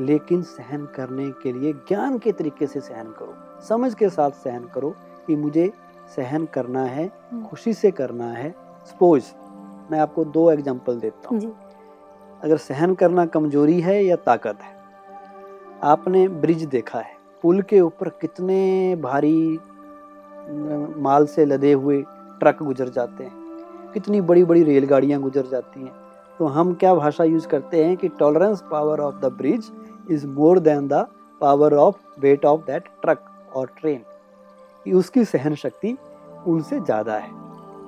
लेकिन 0.00 0.42
सहन 0.42 0.84
करने 0.86 1.30
के 1.42 1.52
लिए 1.52 1.72
ज्ञान 1.72 2.18
के 2.18 2.32
तरीके 2.32 2.66
से 2.66 2.80
सहन 2.80 3.14
करो 3.18 3.34
समझ 3.68 3.94
के 3.94 4.08
साथ 4.08 4.30
सहन 4.30 4.64
करो 4.64 4.94
कि 5.26 5.36
मुझे 5.36 5.72
सहन 6.16 6.44
करना 6.44 6.82
है 6.84 7.06
हम्म। 7.06 7.44
खुशी 7.44 7.72
से 7.74 7.90
करना 7.90 8.26
है। 8.26 8.50
सपोज़ 8.86 9.24
मैं 9.90 9.98
आपको 9.98 10.24
दो 10.24 10.50
एग्जांपल 10.50 10.98
देता 11.00 11.28
हूँ। 11.28 11.54
अगर 12.42 12.56
सहन 12.56 12.94
करना 12.94 13.26
कमज़ोरी 13.26 13.80
है 13.80 14.04
या 14.04 14.16
ताकत 14.16 14.58
है 14.62 14.72
आपने 15.82 16.26
ब्रिज 16.28 16.64
देखा 16.64 16.98
है 16.98 17.16
पुल 17.42 17.62
के 17.62 17.80
ऊपर 17.80 18.08
कितने 18.08 18.96
भारी 18.96 19.58
माल 21.02 21.26
से 21.26 21.44
लदे 21.44 21.72
हुए 21.72 22.02
ट्रक 22.40 22.62
गुजर 22.62 22.88
जाते 22.88 23.24
हैं 23.24 23.92
कितनी 23.92 24.20
बड़ी 24.20 24.44
बड़ी 24.44 24.62
रेलगाड़ियाँ 24.62 25.20
गुजर 25.20 25.46
जाती 25.46 25.80
हैं 25.80 26.03
तो 26.38 26.46
हम 26.46 26.72
क्या 26.74 26.94
भाषा 26.94 27.24
यूज़ 27.24 27.46
करते 27.48 27.84
हैं 27.84 27.96
कि 27.96 28.08
tolerance 28.18 28.62
power 28.70 29.00
of 29.00 29.20
the 29.20 29.32
bridge 29.34 29.70
is 30.10 30.26
more 30.28 30.58
than 30.60 30.88
the 30.88 31.06
power 31.40 31.74
of 31.76 31.96
weight 32.20 32.44
of 32.44 32.60
that 32.62 32.88
truck 33.02 33.24
और 33.56 33.70
ट्रेन 33.80 34.92
उसकी 34.94 35.24
सहन 35.24 35.54
शक्ति 35.54 35.96
उनसे 36.46 36.78
ज़्यादा 36.80 37.14
है। 37.14 37.28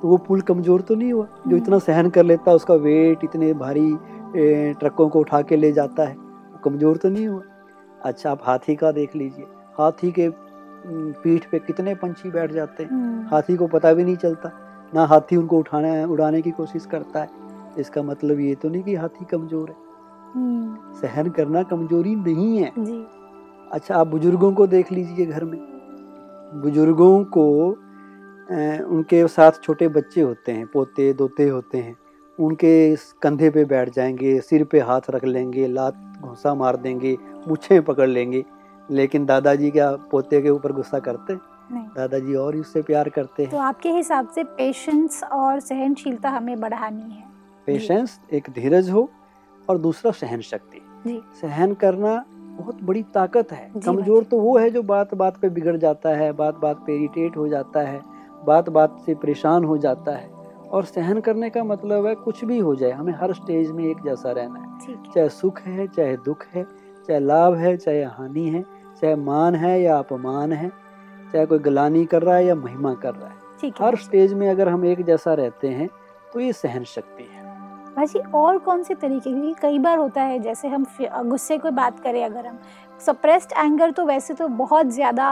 तो 0.00 0.08
वो 0.08 0.16
पुल 0.18 0.40
कमज़ोर 0.40 0.80
तो 0.80 0.94
नहीं 0.94 1.12
हुआ? 1.12 1.26
जो 1.48 1.56
इतना 1.56 1.78
सहन 1.78 2.08
कर 2.10 2.24
लेता 2.24 2.50
है 2.50 2.56
उसका 2.56 2.74
वेट 2.76 3.24
इतने 3.24 3.52
भारी 3.54 3.92
ए, 4.36 4.74
ट्रकों 4.80 5.08
को 5.08 5.20
उठा 5.20 5.40
के 5.42 5.56
ले 5.56 5.72
जाता 5.72 6.04
है 6.04 6.14
वो 6.14 6.58
कमज़ोर 6.64 6.96
तो 6.96 7.08
नहीं 7.08 7.26
हुआ? 7.26 7.42
अच्छा 8.04 8.30
आप 8.30 8.40
हाथी 8.44 8.74
का 8.74 8.92
देख 8.92 9.16
लीजिए। 9.16 9.46
हाथी 9.78 10.10
के 10.12 10.28
पीठ 10.86 11.50
पे 11.50 11.58
कितने 11.58 11.94
पंछी 11.94 12.30
बैठ 12.30 12.52
जाते 12.52 12.82
हैं। 12.82 12.90
हम्म, 12.90 13.26
हाथी 13.30 13.56
को 13.56 13.66
पता 13.66 13.92
भी 13.92 14.04
नहीं 14.04 14.16
चलता। 14.16 14.50
ना 14.92 15.04
हाथी 15.06 15.36
उनको 15.36 15.58
उठाने 15.58 16.04
उड़ाने 16.04 16.42
की 16.42 16.50
कोशिश 16.52 16.86
करता 16.86 17.20
है। 17.20 17.28
इसका 17.78 18.02
मतलब 18.02 18.40
ये 18.40 18.54
तो 18.54 18.68
नहीं 18.68 18.82
कि 18.82 18.94
हाथी 18.94 19.24
कमज़ोर 19.24 19.68
है। 19.70 19.76
हम्म, 20.34 20.92
सहन 20.94 21.30
करना 21.30 21.62
कमज़ोरी 21.62 22.14
नहीं 22.16 22.56
है। 22.58 22.72
जी। 22.78 23.06
अच्छा 23.72 23.96
आप 23.96 24.06
बुज़ुर्गों 24.06 24.52
को 24.52 24.66
देख 24.66 24.92
लीजिए 24.92 25.26
घर 25.26 25.44
में। 25.44 25.58
बुज़ुर्गों 26.62 27.24
को 27.36 27.46
उनके 28.88 29.26
साथ 29.28 29.52
छोटे 29.62 29.88
बच्चे 29.88 30.20
होते 30.20 30.52
हैं 30.52 30.66
पोते 30.66 31.12
दोते 31.12 31.48
होते 31.48 31.78
हैं। 31.78 31.96
उनके 32.38 32.74
कंधे 33.22 33.50
पे 33.50 33.64
बैठ 33.64 33.90
जाएँगे 33.90 34.38
सिर 34.40 34.64
पे 34.64 34.80
हाथ 34.80 35.10
रख 35.10 35.24
लेंगे 35.24 35.66
लात 35.68 36.20
घुसा 36.20 36.54
मार 36.54 36.76
देंगे 36.76 37.16
मुछे 37.48 37.80
पकड़ 37.80 38.08
लेंगे। 38.08 38.44
लेकिन 38.90 39.26
दादाजी 39.26 39.70
क्या 39.70 39.90
पोते 40.10 40.40
के 40.42 40.50
ऊपर 40.50 40.72
गुस्सा 40.72 40.98
करते? 40.98 41.32
हैं? 41.32 41.86
दादाजी 41.96 42.34
और 42.34 42.54
ही 42.54 42.60
उससे 42.60 42.82
प्यार 42.82 43.08
करते 43.08 43.42
हैं। 43.42 43.50
तो 43.50 43.58
आपके 43.58 43.90
हिसाब 43.90 44.28
से 44.28 44.44
पेशेंस 44.44 45.22
और 45.24 45.60
सहनशीलता 45.60 46.30
हमें 46.30 46.60
बढ़ानी 46.60 47.10
है। 47.12 47.25
पेशेंस 47.66 48.18
एक 48.32 48.50
धीरज 48.54 48.90
हो 48.90 49.08
और 49.68 49.78
दूसरा 49.78 50.10
सहन 50.12 50.40
शक्ति। 50.42 50.82
सहन 51.40 51.74
करना 51.74 52.24
बहुत 52.50 52.82
बड़ी 52.82 53.02
ताकत 53.14 53.52
है। 53.52 53.70
कमज़ोर 53.76 54.24
तो 54.24 54.38
वो 54.38 54.56
है 54.58 54.70
जो 54.70 54.82
बात 54.84 55.14
बात 55.14 55.36
पे 55.36 55.48
बिगड़ 55.50 55.76
जाता 55.76 56.10
है 56.16 56.30
बात 56.34 56.58
बात 56.58 56.84
पे 56.86 56.94
इरिटेट 56.94 57.36
हो 57.36 57.48
जाता 57.48 57.80
है 57.80 58.00
बात 58.46 58.68
बात 58.70 58.96
से 59.06 59.14
परेशान 59.16 59.64
हो 59.64 59.76
जाता 59.78 60.12
है। 60.12 60.34
और 60.66 60.84
सहन 60.84 61.20
करने 61.20 61.50
का 61.50 61.62
मतलब 61.64 62.06
है 62.06 62.14
कुछ 62.14 62.44
भी 62.44 62.58
हो 62.58 62.74
जाए 62.74 62.90
हमें 62.92 63.12
हर 63.12 63.32
स्टेज 63.32 63.70
में 63.70 63.84
एक 63.84 64.02
जैसा 64.04 64.30
रहना 64.30 64.60
है। 64.60 64.94
चाहे 65.04 65.28
सुख 65.30 65.60
है 65.60 65.86
चाहे 65.88 66.16
दुख 66.24 66.46
है 66.54 66.64
चाहे 67.08 67.20
लाभ 67.20 67.54
है 67.54 67.76
चाहे 67.76 68.02
हानि 68.04 68.48
है 68.48 68.62
चाहे 69.02 69.14
मान 69.16 69.54
है 69.54 69.80
या 69.82 69.98
अपमान 69.98 70.52
है 70.52 70.68
चाहे 71.32 71.46
कोई 71.46 71.58
गलानी 71.60 72.04
कर 72.06 72.22
रहा 72.22 72.36
है 72.36 72.46
या 72.46 72.54
महिमा 72.54 72.94
कर 72.96 73.14
रहा 73.14 73.28
है। 73.28 73.70
हर 73.80 73.96
स्टेज 73.98 74.32
में 74.34 74.48
अगर 74.48 74.68
हम 74.68 74.84
एक 74.84 75.04
जैसा 75.04 75.34
रहते 75.34 75.68
हैं 75.70 75.88
तो 76.32 76.40
ये 76.40 76.52
सहन 76.54 76.84
शक्ति 76.86 77.24
है। 77.24 77.35
भाजी 77.96 78.18
और 78.34 78.58
कौन 78.58 78.82
से 78.82 78.94
तरीके? 78.94 79.30
क्योंकि 79.32 79.54
कई 79.62 79.78
बार 79.78 79.98
होता 79.98 80.22
है, 80.22 80.38
जैसे 80.38 80.68
हम 80.68 80.86
गुस्से 81.24 81.58
को 81.58 81.70
बात 81.72 82.00
करें 82.00 82.24
अगर 82.24 82.46
हम 82.46 82.58
सप्रेस्ड 83.00 83.52
एंगर 83.54 83.90
तो 83.90 84.04
वैसे 84.06 84.34
तो 84.34 84.48
बहुत 84.48 84.86
ज़्यादा 84.86 85.28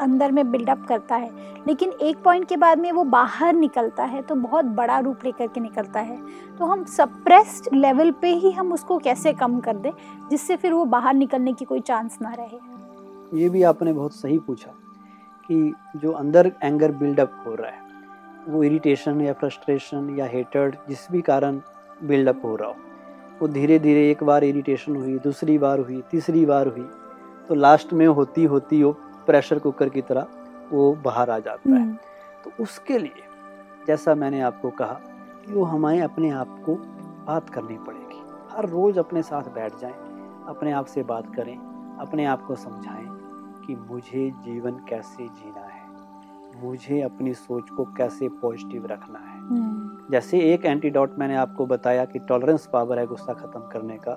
अंदर 0.00 0.32
में 0.32 0.50
बिल्डअप 0.50 0.84
करता 0.88 1.16
है, 1.16 1.30
लेकिन 1.66 1.90
एक 1.92 2.22
पॉइंट 2.24 2.46
के 2.48 2.56
बाद 2.56 2.78
में 2.78 2.90
वो 2.92 3.04
बाहर 3.06 3.54
निकलता 3.54 4.04
है 4.04 4.22
तो 4.22 4.34
बहुत 4.36 4.64
बड़ा 4.76 4.98
रूप 4.98 5.24
लेकर 5.24 5.46
के 5.46 5.60
निकलता 5.60 6.00
है। 6.00 6.16
तो 6.58 6.64
हम 6.64 6.84
सप्रेस्ड 6.86 7.68
लेवल 7.74 8.10
पे 8.12 8.32
ही 8.34 8.50
हम 8.52 8.72
उसको 8.72 8.98
कैसे 8.98 9.32
कम 9.32 9.58
कर 9.60 9.76
दें, 9.76 9.90
जिससे 10.30 10.56
फिर 10.56 10.72
वो 10.72 10.84
बाहर 10.86 11.14
निकलने 11.14 11.52
की 11.52 11.64
कोई 11.64 11.80
चांस 11.80 12.18
ना 12.22 12.32
रहे? 12.32 12.58
ये 13.34 13.48
भी 13.48 13.62
आपने 13.62 13.92
बहुत 13.92 14.14
सही 14.14 14.38
पूछा 14.38 14.70
कि 15.48 15.72
जो 15.96 16.12
अंदर 16.12 16.52
एंगर 16.62 16.92
बिल्डअप 16.92 17.42
हो 17.46 17.54
रहा 17.54 17.70
है, 17.70 17.88
वो 18.48 18.62
इरिटेशन 18.64 19.20
या 19.20 19.32
फ्रस्ट्रेशन 19.32 20.14
या 20.18 20.26
हेटर्ड 20.26 20.76
जिस 20.88 21.06
भी 21.12 21.20
कारण 21.22 21.60
बिल्डअप 22.02 22.40
हो 22.44 22.54
रहा 22.56 22.68
हो। 22.68 22.76
वो 23.40 23.48
धीरे 23.48 23.78
धीरे 23.78 24.10
एक 24.10 24.22
बार 24.24 24.44
इरिटेशन 24.44 24.96
हुई 24.96 25.18
दूसरी 25.18 25.56
बार 25.58 25.78
हुई 25.78 26.00
तीसरी 26.10 26.44
बार 26.46 26.66
हुई 26.66 26.88
तो 27.48 27.54
लास्ट 27.54 27.92
में 27.92 28.06
होती 28.08 28.44
होती 28.44 28.82
वो 28.82 28.92
प्रेशर 29.26 29.58
कुकर 29.58 29.88
की 29.88 30.02
तरह 30.02 30.26
वो 30.72 30.92
बाहर 31.04 31.30
आ 31.30 31.38
जाता 31.38 31.70
है। 31.70 31.94
तो 32.44 32.50
उसके 32.62 32.98
लिए 32.98 33.22
जैसा 33.86 34.14
मैंने 34.14 34.40
आपको 34.40 34.70
कहा 34.70 34.94
कि 35.46 35.52
वो 35.52 35.64
हमें 35.64 36.00
अपने 36.02 36.30
आप 36.30 36.62
को 36.66 36.74
बात 37.26 37.50
करनी 37.50 37.78
पड़ेगी। 37.78 38.20
हर 38.50 38.68
रोज़ 38.68 38.98
अपने 38.98 39.22
साथ 39.22 39.52
बैठ 39.54 39.78
जाएँ 39.80 39.94
अपने 40.48 40.72
आप 40.72 40.86
से 40.86 41.02
बात 41.02 41.34
करें 41.34 41.56
अपने 42.00 42.24
आप 42.24 42.46
को 42.46 42.54
समझाएँ 42.56 43.06
कि 43.66 43.76
मुझे 43.90 44.30
जीवन 44.44 44.76
कैसे 44.88 45.24
जीना 45.24 45.66
है 45.66 45.88
मुझे 46.62 47.00
अपनी 47.00 47.34
सोच 47.34 47.70
को 47.70 47.84
कैसे 47.96 48.28
पॉजिटिव 48.42 48.86
रखना 48.86 49.18
है। 49.18 49.29
जैसे 50.10 50.40
एक 50.40 50.64
एंटीडोट 50.64 51.18
मैंने 51.18 51.36
आपको 51.36 51.66
बताया 51.66 52.04
कि 52.04 52.18
टॉलरेंस 52.18 52.68
पावर 52.72 52.98
है 52.98 53.06
गुस्सा 53.06 53.32
खत्म 53.32 53.60
करने 53.60 53.96
का 53.96 54.12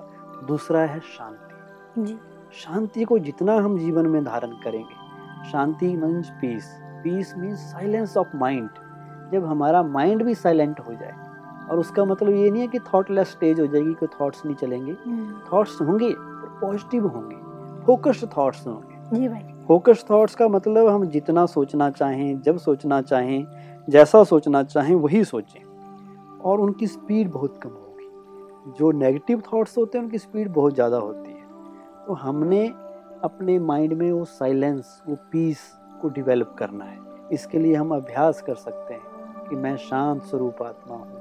दूसरा 0.48 0.80
है 0.80 1.00
शांति। 1.00 2.02
जी। 2.02 2.18
शांति 2.52 3.04
को 3.04 3.18
जितना 3.18 3.56
हम 3.56 3.78
जीवन 3.78 4.06
में 4.06 4.24
धारण 4.24 4.50
करेंगे 4.50 5.04
शांति 5.50 5.96
means 5.96 6.30
peace 6.30 6.80
peace 7.04 7.34
means 7.38 7.58
silence 7.58 8.16
of 8.16 8.36
mind 8.36 8.70
जब 9.32 9.44
हमारा 9.44 9.82
माइंड 9.82 10.22
भी 10.22 10.34
साइलेंट 10.34 10.80
हो 10.80 10.92
जाए 10.92 11.14
और 11.70 11.78
उसका 11.78 12.04
मतलब 12.04 12.34
ये 12.34 12.50
नहीं 12.50 12.62
है 12.62 12.68
कि 12.68 12.78
थॉटलेस 12.78 13.28
स्टेज 13.28 13.60
हो 13.60 13.66
जाएगी 13.66 13.94
कि 13.94 14.06
थॉट्स 14.06 14.46
नहीं 14.46 14.56
चलेंगे। 14.56 14.94
थॉट्स 15.52 15.80
होंगे 15.82 16.14
पॉजिटिव 16.60 17.06
होंगे। 17.06 17.36
फोकस्ड 17.86 18.28
थॉट्स 18.36 18.66
होंगे। 18.66 19.16
जी 19.16 19.28
भाई। 19.28 19.53
फोकस 19.68 20.04
थॉट्स 20.10 20.34
का 20.34 20.48
मतलब 20.48 20.88
हम 20.88 21.04
जितना 21.06 21.46
सोचना 21.46 21.90
चाहें, 21.90 22.40
जब 22.42 22.56
सोचना 22.58 23.00
चाहें, 23.02 23.46
जैसा 23.88 24.24
सोचना 24.24 24.62
चाहें, 24.62 24.94
वही 24.94 25.24
सोचें। 25.24 25.62
और 26.40 26.60
उनकी 26.60 26.86
स्पीड 26.86 27.30
बहुत 27.30 27.58
कम 27.62 27.70
होगी। 27.70 28.72
जो 28.78 28.90
नेगेटिव 28.90 29.42
थॉट्स 29.52 29.78
होते 29.78 29.98
हैं, 29.98 30.04
उनकी 30.04 30.18
स्पीड 30.18 30.48
बहुत 30.48 30.74
ज़्यादा 30.74 30.96
होती 30.96 31.30
है। 31.30 31.42
तो 32.06 32.12
हमने 32.12 32.66
अपने 33.24 33.58
माइंड 33.58 33.92
में 33.92 34.12
वो 34.12 34.24
साइलेंस 34.24 35.02
वो 35.08 35.16
पीस 35.32 35.60
को 36.02 36.08
डेवलप 36.08 36.54
करना 36.58 36.84
है। 36.84 36.98
इसके 37.32 37.58
लिए 37.58 37.74
हम 37.74 37.94
अभ्यास 37.94 38.42
कर 38.42 38.54
सकते 38.54 38.94
हैं 38.94 39.48
कि 39.48 39.56
मैं 39.56 39.76
शांत 39.76 40.22
स्वरूप 40.22 40.62
आत्मा 40.62 40.96
हूँ, 40.96 41.20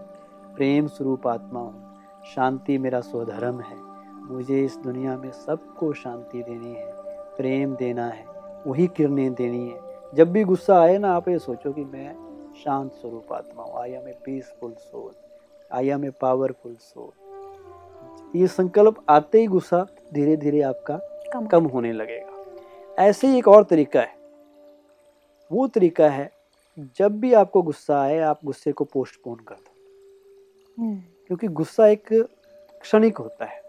प्रेम 0.55 0.87
स्वरूप 0.87 1.27
आत्मा 1.27 1.59
हूँ, 1.59 1.97
शांति 2.35 2.77
मेरा 2.77 2.99
स्वधर्म 3.01 3.61
है। 3.61 3.77
मुझे 4.25 4.63
इस 4.65 4.77
दुनिया 4.77 5.17
में 5.17 5.31
सबको 5.31 5.93
शांति 5.93 6.43
देनी 6.43 6.73
है, 6.73 6.91
प्रेम 7.37 7.75
देना 7.75 8.05
है। 8.05 8.32
वही 8.67 8.87
किरणें 8.87 9.33
देनी 9.33 9.67
है। 9.69 9.79
जब 10.15 10.31
भी 10.31 10.43
गुस्सा 10.43 10.79
आए 10.81 10.97
ना 10.97 11.13
आप 11.13 11.27
ये 11.29 11.39
सोचो 11.39 11.71
कि 11.73 11.83
मैं 11.83 12.13
शांत 12.55 12.91
स्वरूप 12.91 13.33
आत्मा 13.33 13.63
हूँ। 13.63 13.81
I 13.81 13.91
am 13.91 14.07
a 14.07 14.13
peaceful 14.25 14.73
soul 14.73 15.11
I 15.71 15.89
am 15.89 16.05
a 16.05 16.09
powerful 16.21 16.75
soul 16.75 17.11
ये 18.35 18.47
संकल्प 18.47 19.03
आते 19.09 19.39
ही 19.39 19.47
गुस्सा 19.47 19.85
धीरे 20.13 20.35
धीरे 20.37 20.61
आपका 20.63 20.97
कम 21.33 21.45
कम 21.47 21.65
होने 21.65 21.91
लगेगा। 21.93 23.03
ऐसे 23.03 23.27
ही 23.27 23.37
एक 23.37 23.47
और 23.47 23.63
तरीका 23.63 24.01
है। 24.01 24.15
वो 25.51 25.67
तरीका 25.67 26.09
है 26.09 26.31
जब 26.97 27.19
भी 27.19 27.33
आपको 27.33 27.61
गुस्सा 27.61 28.01
आए 28.01 28.19
आप 28.21 28.39
गुस्से 28.45 28.71
को 28.71 28.83
पोस्टपोन 28.83 29.35
कर 29.47 29.55
दो 29.55 29.71
क्योंकि 31.27 31.47
गुस्सा 31.49 31.87
एक 31.87 32.13
क्षणिक 32.81 33.17
होता 33.17 33.45
है। 33.45 33.61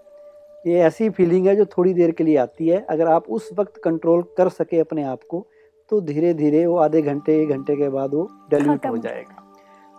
ये 0.64 0.80
ऐसी 0.80 1.08
फीलिंग 1.10 1.46
है 1.46 1.56
जो 1.56 1.64
थोड़ी 1.68 1.94
देर 1.94 2.10
के 2.10 2.24
लिए 2.24 2.36
आती 2.36 2.68
है। 2.68 2.78
अगर 2.80 3.06
आप 3.06 3.24
उस 3.28 3.48
वक्त 3.58 3.76
कंट्रोल 3.76 4.22
कर 4.36 4.48
सके 4.48 4.78
अपने 4.78 5.02
आप 5.02 5.20
को 5.28 5.46
तो 5.90 6.00
धीरे 6.00 6.34
धीरे 6.34 6.64
वो 6.66 6.76
आधे 6.76 7.02
घंटे 7.02 7.42
एक 7.42 7.48
घंटे 7.48 7.76
के 7.76 7.88
बाद 7.88 8.14
वो 8.14 8.28
डेल्यूट 8.50 8.86
हो 8.86 8.90
हो 8.90 8.98
जाएगा। 8.98 9.42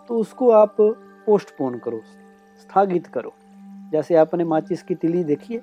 तो 0.10 0.18
उसको 0.18 0.50
आप 0.50 0.76
पोस्टपोन 0.80 1.78
करो 1.80 2.00
स्थगित 2.60 3.08
करो। 3.08 3.34
जैसे 3.92 4.16
आपने 4.16 4.44
माचिस 4.44 4.84
की 4.84 4.96
तिली 4.96 5.24
देखी 5.24 5.54
है 5.54 5.62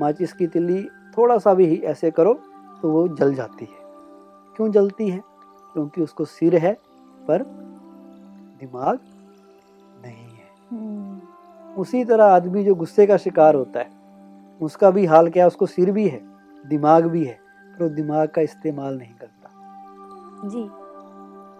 माचिस 0.00 0.32
की 0.32 0.46
तिली 0.46 0.82
थोड़ा 1.18 1.38
सा 1.38 1.54
भी 1.54 1.74
ऐसे 1.76 2.10
करो 2.10 2.34
तो 2.82 2.90
वो 2.90 3.06
जल 3.08 3.34
जाती 3.34 3.64
है। 3.64 3.80
क्यों 4.56 4.70
जलती 4.72 5.08
है? 5.08 5.20
क्योंकि 5.72 6.00
उसको 6.00 6.24
सिर 6.24 6.56
है 6.56 6.72
पर 7.28 7.42
दिमाग 8.60 8.98
नहीं 10.04 10.14
है। 10.14 10.50
हम्म, 10.70 11.20
उसी 11.74 12.04
तरह 12.04 12.24
आदमी 12.24 12.64
जो 12.64 12.74
गुस्से 12.74 13.06
का 13.06 13.16
शिकार 13.16 13.54
होता 13.54 13.80
है 13.80 14.01
उसका 14.60 14.90
भी 14.90 15.04
हाल 15.06 15.28
क्या 15.30 15.42
है 15.44 15.46
उसको 15.46 15.66
सिर 15.66 15.90
भी 15.90 16.08
है 16.08 16.20
दिमाग 16.64 17.06
भी 17.06 17.24
है 17.24 17.38
पर 17.78 17.82
वो 17.82 17.88
दिमाग 17.88 18.28
का 18.28 18.42
इस्तेमाल 18.42 18.96
नहीं 18.98 19.14
करता। 19.14 20.48
जी। 20.48 20.62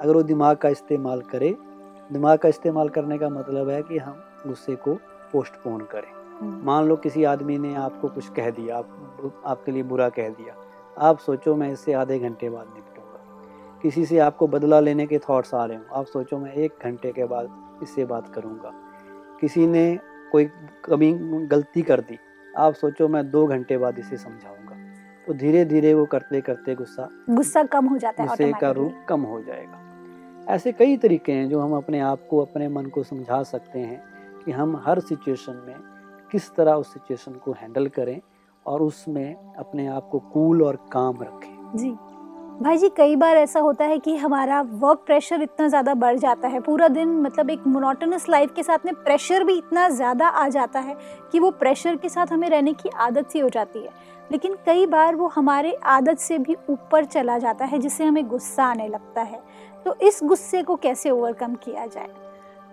अगर 0.00 0.14
वो 0.14 0.22
दिमाग 0.22 0.56
का 0.56 0.68
इस्तेमाल 0.68 1.20
करे 1.22 1.54
दिमाग 2.12 2.38
का 2.38 2.48
इस्तेमाल 2.48 2.88
करने 2.88 3.18
का 3.18 3.28
मतलब 3.28 3.68
है 3.68 3.82
कि 3.82 3.98
हम 3.98 4.22
गुस्से 4.46 4.74
को 4.76 4.94
पोस्टपोन 5.32 5.80
करें। 5.92 6.10
हम्म, 6.40 6.64
मान 6.64 6.84
लो 6.84 6.96
किसी 6.96 7.24
आदमी 7.24 7.58
ने 7.58 7.74
आपको 7.74 8.08
कुछ 8.08 8.28
कह 8.28 8.50
दिया 8.50 8.76
आप 8.76 9.42
आपके 9.46 9.72
लिए 9.72 9.82
बुरा 9.82 10.08
कह 10.08 10.28
दिया 10.28 10.54
आप 10.98 11.18
सोचो 11.18 11.54
मैं 11.56 11.72
इससे 11.72 11.92
आधे 11.92 12.18
घंटे 12.18 12.50
बाद 12.50 12.66
निपटूँगा। 12.66 13.80
किसी 13.82 14.04
से 14.06 14.18
आपको 14.18 14.46
बदला 14.48 14.80
लेने 14.80 15.06
के 15.06 15.18
थॉट्स 15.18 15.54
आ 15.54 15.64
रहे 15.64 15.76
हो 15.76 15.94
आप 15.94 16.06
सोचो 16.06 16.38
मैं 16.38 16.52
एक 16.54 16.84
घंटे 16.84 17.12
के 17.12 17.24
बाद 17.24 17.80
इससे 17.82 18.04
बात 18.04 18.32
करूँगा। 18.34 18.72
किसी 19.40 19.66
ने 19.66 19.98
कोई 20.32 20.44
कभी 20.84 21.12
गलती 21.46 21.82
कर 21.82 22.00
दी 22.00 22.18
आप 22.58 22.74
सोचो 22.74 23.08
मैं 23.08 23.30
दो 23.30 23.46
घंटे 23.46 23.78
बाद 23.78 23.98
इसे 23.98 24.16
समझाऊँगा। 24.16 24.76
तो 25.26 25.34
धीरे 25.34 25.64
धीरे 25.64 25.94
वो 25.94 26.04
करते 26.04 26.40
करते 26.40 26.74
गुस्सा 26.74 27.08
गुस्सा 27.30 27.62
कम 27.62 27.86
हो 27.86 27.98
जाता 27.98 28.22
है 28.22 28.28
गुस्से 28.28 28.52
का 28.60 28.70
रूप 28.70 29.04
कम 29.08 29.22
हो 29.22 29.40
जाएगा। 29.42 29.78
ऐसे 30.48 30.72
कई 30.72 30.96
तरीके 30.96 31.32
हैं 31.32 31.48
जो 31.48 31.60
हम 31.60 31.76
अपने 31.76 32.00
आप 32.00 32.26
को 32.30 32.38
अपने 32.38 32.68
मन 32.68 32.86
को 32.86 33.02
समझा 33.02 33.42
सकते 33.42 33.78
हैं 33.78 34.02
कि 34.44 34.52
हम 34.52 34.76
हर 34.86 35.00
सिचुएशन 35.00 35.62
में 35.66 35.76
किस 36.32 36.50
तरह 36.54 36.72
उस 36.72 36.92
सिचुएशन 36.92 37.32
को 37.32 37.52
हैंडल 37.52 37.86
करें 37.88 38.20
और 38.66 38.82
उसमें 38.82 39.54
अपने 39.54 39.86
आप 39.86 40.08
को 40.08 40.18
कूल 40.18 40.62
और 40.62 40.76
काम 40.92 41.22
रखें। 41.22 41.78
जी। 41.78 41.96
भाई 42.62 42.76
जी 42.78 42.88
कई 42.88 43.14
बार 43.16 43.36
ऐसा 43.36 43.60
होता 43.60 43.84
है 43.84 43.98
कि 43.98 44.14
हमारा 44.16 44.60
वर्क 44.72 44.98
प्रेशर 45.06 45.42
इतना 45.42 45.66
ज़्यादा 45.68 45.94
बढ़ 45.94 46.18
जाता 46.18 46.48
है। 46.48 46.58
पूरा 46.60 46.88
दिन 46.88 47.08
मतलब 47.20 47.48
एक 47.50 47.66
मोनोटोनस 47.66 48.28
लाइफ 48.28 48.52
के 48.56 48.62
साथ 48.62 48.84
में 48.86 48.94
प्रेशर 48.96 49.44
भी 49.44 49.56
इतना 49.58 49.88
ज़्यादा 49.88 50.26
आ 50.26 50.46
जाता 50.48 50.80
है 50.80 50.96
कि 51.32 51.38
वो 51.38 51.50
प्रेशर 51.52 51.96
के 51.96 52.08
साथ 52.08 52.32
हमें 52.32 52.48
रहने 52.48 52.72
की 52.72 52.88
आदत 52.98 53.30
सी 53.30 53.38
हो 53.38 53.48
जाती 53.48 53.78
है। 53.78 53.88
लेकिन 54.30 54.54
कई 54.66 54.86
बार 54.86 55.14
वो 55.14 55.28
हमारे 55.28 55.72
आदत 55.84 56.18
से 56.18 56.38
भी 56.38 56.56
ऊपर 56.70 57.04
चला 57.06 57.38
जाता 57.38 57.64
है 57.64 57.78
जिससे 57.78 58.04
हमें 58.04 58.26
गुस्सा 58.28 58.64
आने 58.64 58.86
लगता 58.88 59.22
है। 59.22 59.40
तो 59.86 59.94
इस 60.02 60.20
गुस्से 60.24 60.62
को 60.62 60.76
कैसे 60.76 61.10
ओवरकम 61.10 61.54
किया 61.54 61.86
जाए? 61.86 62.08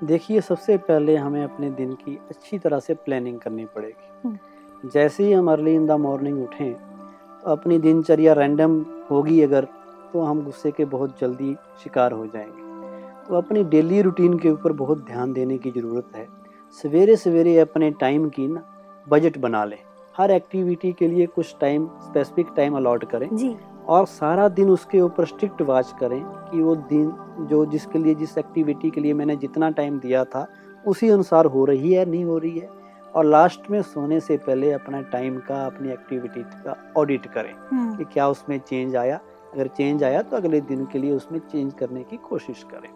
देखिए 0.03 0.41
सबसे 0.41 0.77
पहले 0.79 1.15
हमें 1.15 1.43
अपने 1.43 1.69
दिन 1.71 1.93
की 1.95 2.17
अच्छी 2.29 2.59
तरह 2.59 2.79
से 2.79 2.93
प्लानिंग 2.95 3.39
करनी 3.39 3.65
पड़ेगी। 3.75 4.37
जैसे 4.83 5.23
ही 5.23 5.31
हम 5.31 5.51
अर्ली 5.51 5.75
इन 5.75 5.87
द 5.87 5.99
मॉर्निंग 5.99 6.41
उठें 6.43 6.73
तो 6.73 7.51
अपनी 7.51 7.77
दिनचर्या 7.79 8.33
रैंडम 8.33 8.79
होगी 9.09 9.41
अगर 9.41 9.67
तो 10.13 10.21
हम 10.21 10.43
गुस्से 10.43 10.71
के 10.71 10.85
बहुत 10.85 11.19
जल्दी 11.21 11.55
शिकार 11.83 12.11
हो 12.11 12.25
जाएँगे। 12.25 12.69
तो 13.27 13.35
अपनी 13.35 13.63
डेली 13.63 14.01
रूटीन 14.01 14.37
के 14.37 14.49
ऊपर 14.49 14.71
बहुत 14.71 15.05
ध्यान 15.05 15.33
देने 15.33 15.57
की 15.57 15.71
ज़रूरत 15.71 16.15
है। 16.15 16.27
सवेरे 16.83 17.15
सवेरे 17.15 17.59
अपने 17.59 17.91
टाइम 17.91 18.29
की 18.29 18.47
ना 18.47 18.63
बजट 19.09 19.37
बना 19.37 19.65
लें। 19.65 19.77
हर 20.17 20.31
एक्टिविटी 20.31 20.93
के 20.93 21.07
लिए 21.07 21.25
कुछ 21.25 21.55
टाइम 21.61 21.87
स्पेसिफिक 21.87 22.47
टाइम 22.55 22.75
अलॉट 22.75 23.11
करें। 23.11 23.35
जी। 23.35 23.55
और 23.87 24.05
सारा 24.05 24.47
दिन 24.47 24.69
उसके 24.69 25.01
ऊपर 25.01 25.25
स्ट्रिक्ट 25.25 25.61
वॉच 25.61 25.93
करें 25.99 26.23
कि 26.23 26.61
वो 26.61 26.75
दिन 26.75 27.13
जो 27.39 27.65
जिसके 27.65 27.99
लिए 27.99 28.15
जिस 28.15 28.37
एक्टिविटी 28.37 28.89
के 28.89 29.01
लिए 29.01 29.13
मैंने 29.13 29.35
जितना 29.35 29.69
टाइम 29.69 29.99
दिया 29.99 30.23
था 30.23 30.47
उसी 30.87 31.09
अनुसार 31.09 31.45
हो 31.45 31.65
रही 31.65 31.93
है 31.93 32.05
नहीं 32.05 32.25
हो 32.25 32.37
रही 32.37 32.59
है। 32.59 32.69
और 33.15 33.25
लास्ट 33.25 33.71
में 33.71 33.81
सोने 33.81 34.19
से 34.19 34.37
पहले 34.37 34.71
अपना 34.71 35.01
टाइम 35.01 35.37
का 35.37 35.65
अपनी 35.65 35.91
एक्टिविटी 35.91 36.41
का 36.41 36.93
ऑडिट 36.97 37.25
करें 37.25 37.53
हम्म, 37.71 37.97
कि 37.97 38.03
क्या 38.03 38.27
उसमें 38.27 38.59
चेंज 38.59 38.95
आया। 38.95 39.19
अगर 39.53 39.67
चेंज 39.67 40.03
आया 40.03 40.21
तो 40.21 40.37
अगले 40.37 40.61
दिन 40.61 40.85
के 40.85 40.99
लिए 40.99 41.11
उसमें 41.11 41.39
चेंज 41.39 41.73
करने 41.73 42.03
की 42.03 42.17
कोशिश 42.29 42.63
करें। 42.63 42.89